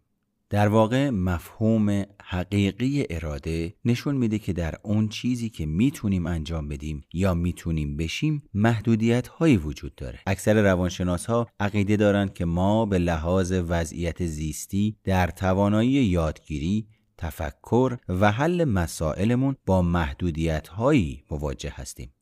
در 0.50 0.68
واقع 0.68 1.10
مفهوم 1.10 2.04
حقیقی 2.24 3.06
اراده 3.10 3.74
نشون 3.86 4.18
میده 4.18 4.40
که 4.40 4.54
در 4.54 4.76
اون 4.84 5.08
چیزی 5.08 5.50
که 5.50 5.66
می‌تونیم 5.66 6.26
انجام 6.26 6.68
بدیم 6.68 7.04
یا 7.14 7.34
می‌تونیم 7.34 7.98
بشیم 7.98 8.44
محدودیت 8.54 9.28
هایی 9.28 9.58
وجود 9.58 9.96
داره. 9.96 10.20
اکثر 10.28 10.62
روانشناس 10.62 11.26
ها 11.26 11.48
عقیده 11.60 11.98
دارند 11.98 12.34
که 12.34 12.46
ما 12.46 12.86
به 12.86 12.98
لحاظ 12.98 13.54
وضعیت 13.68 14.26
زیستی 14.26 14.98
در 15.04 15.28
توانایی 15.28 15.92
یادگیری 15.92 16.88
تفکر 17.18 17.98
و 18.10 18.32
حل 18.32 18.64
مسائلمون 18.64 19.56
با 19.66 19.82
محدودیت 19.82 20.68
هایی 20.68 21.24
مواجه 21.32 21.74
هستیم. 21.76 22.14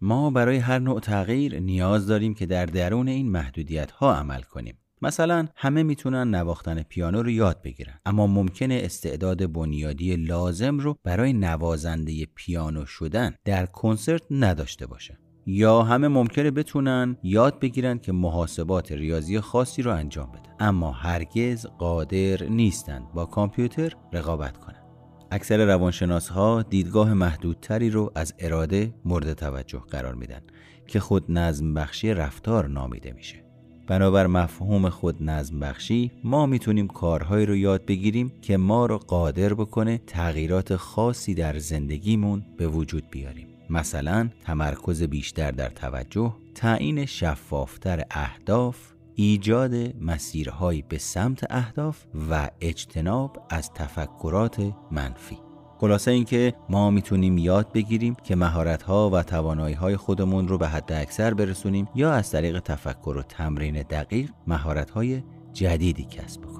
ما 0.00 0.30
برای 0.30 0.56
هر 0.56 0.78
نوع 0.78 1.00
تغییر 1.00 1.58
نیاز 1.58 2.06
داریم 2.06 2.34
که 2.34 2.46
در 2.46 2.66
درون 2.66 3.08
این 3.08 3.30
محدودیت 3.30 3.90
ها 3.90 4.14
عمل 4.14 4.42
کنیم. 4.42 4.78
مثلا 5.02 5.48
همه 5.56 5.82
می‌تونن 5.82 6.34
نواختن 6.34 6.82
پیانو 6.82 7.22
رو 7.22 7.30
یاد 7.30 7.62
بگیرن 7.62 8.00
اما 8.06 8.26
ممکنه 8.26 8.80
استعداد 8.84 9.52
بنیادی 9.52 10.16
لازم 10.16 10.78
رو 10.78 10.96
برای 11.04 11.32
نوازنده 11.32 12.26
پیانو 12.34 12.86
شدن 12.86 13.34
در 13.44 13.66
کنسرت 13.66 14.22
نداشته 14.30 14.86
باشه. 14.86 15.18
یا 15.46 15.82
همه 15.82 16.08
ممکنه 16.08 16.50
بتونن 16.50 17.16
یاد 17.22 17.60
بگیرن 17.60 17.98
که 17.98 18.12
محاسبات 18.12 18.92
ریاضی 18.92 19.40
خاصی 19.40 19.82
رو 19.82 19.94
انجام 19.94 20.32
بدن 20.32 20.54
اما 20.60 20.90
هرگز 20.92 21.66
قادر 21.66 22.44
نیستند 22.44 23.12
با 23.14 23.26
کامپیوتر 23.26 23.92
رقابت 24.12 24.56
کنند 24.56 24.79
اکثر 25.30 25.66
روانشناس 25.66 26.28
ها 26.28 26.62
دیدگاه 26.62 27.14
محدودتری 27.14 27.90
رو 27.90 28.12
از 28.14 28.34
اراده 28.38 28.94
مورد 29.04 29.32
توجه 29.32 29.82
قرار 29.90 30.14
میدن 30.14 30.40
که 30.86 31.00
خود 31.00 31.32
نظم 31.32 31.74
بخشی 31.74 32.14
رفتار 32.14 32.68
نامیده 32.68 33.12
میشه. 33.12 33.44
بنابر 33.88 34.26
مفهوم 34.26 34.88
خود 34.88 35.22
نظم 35.22 35.60
بخشی 35.60 36.10
ما 36.24 36.46
می‌تونیم 36.46 36.88
کارهایی 36.88 37.46
رو 37.46 37.56
یاد 37.56 37.86
بگیریم 37.86 38.32
که 38.42 38.56
ما 38.56 38.86
رو 38.86 38.98
قادر 38.98 39.54
بکنه 39.54 39.98
تغییرات 40.06 40.76
خاصی 40.76 41.34
در 41.34 41.58
زندگیمون 41.58 42.44
به 42.56 42.68
وجود 42.68 43.04
بیاریم. 43.10 43.46
مثلا 43.70 44.28
تمرکز 44.44 45.02
بیشتر 45.02 45.50
در 45.50 45.68
توجه 45.68 46.34
تعیین 46.54 47.06
شفافتر 47.06 48.04
اهداف 48.10 48.92
ایجاد 49.22 49.74
مسیرهایی 50.00 50.84
به 50.88 50.98
سمت 50.98 51.46
اهداف 51.50 52.04
و 52.30 52.50
اجتناب 52.60 53.46
از 53.50 53.72
تفکرات 53.72 54.72
منفی. 54.90 55.38
خلاصه 55.78 56.10
اینکه 56.10 56.54
ما 56.68 56.90
می‌تونیم 56.90 57.38
یاد 57.38 57.72
بگیریم 57.72 58.14
که 58.24 58.36
مهارت‌ها 58.36 59.10
و 59.10 59.22
توانایی‌های 59.22 59.96
خودمون 59.96 60.48
رو 60.48 60.58
به 60.58 60.68
حد 60.68 60.92
اکثر 60.92 61.34
برسونیم 61.34 61.88
یا 61.94 62.12
از 62.12 62.30
طریق 62.30 62.60
تفکر 62.60 63.16
و 63.18 63.22
تمرین 63.22 63.82
دقیق 63.82 64.30
مهارت‌های 64.46 65.22
جدیدی 65.52 66.04
کسب 66.04 66.42
کنیم 66.42 66.59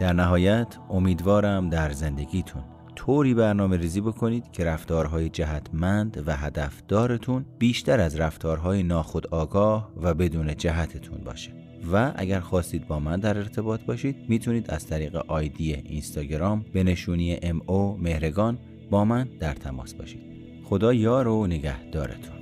در 0.00 0.12
نهایت 0.12 0.76
امیدوارم 0.90 1.68
در 1.68 1.90
زندگیتون 1.92 2.62
طوری 2.96 3.34
برنامه 3.34 3.76
ریزی 3.76 4.00
بکنید 4.00 4.52
که 4.52 4.64
رفتارهای 4.64 5.28
جهتمند 5.28 6.22
و 6.26 6.36
هدفدارتون 6.36 7.44
بیشتر 7.58 8.00
از 8.00 8.20
رفتارهای 8.20 8.82
ناخودآگاه 8.82 9.92
و 10.02 10.14
بدون 10.14 10.56
جهتتون 10.56 11.18
باشه. 11.24 11.50
و 11.92 12.12
اگر 12.16 12.40
خواستید 12.40 12.86
با 12.86 13.00
من 13.00 13.20
در 13.20 13.38
ارتباط 13.38 13.80
باشید 13.80 14.16
می‌تونید 14.28 14.70
از 14.70 14.86
طریق 14.86 15.16
آیدی 15.16 15.74
اینستاگرام 15.74 16.64
به 16.72 16.82
نشونی 16.84 17.38
او 17.66 17.96
مهرگان 17.96 18.58
با 18.90 19.04
من 19.04 19.28
در 19.40 19.54
تماس 19.54 19.94
باشید. 19.94 20.22
خدا 20.64 20.92
یار 20.92 21.28
و 21.28 21.46
نگهدارتون. 21.46 22.39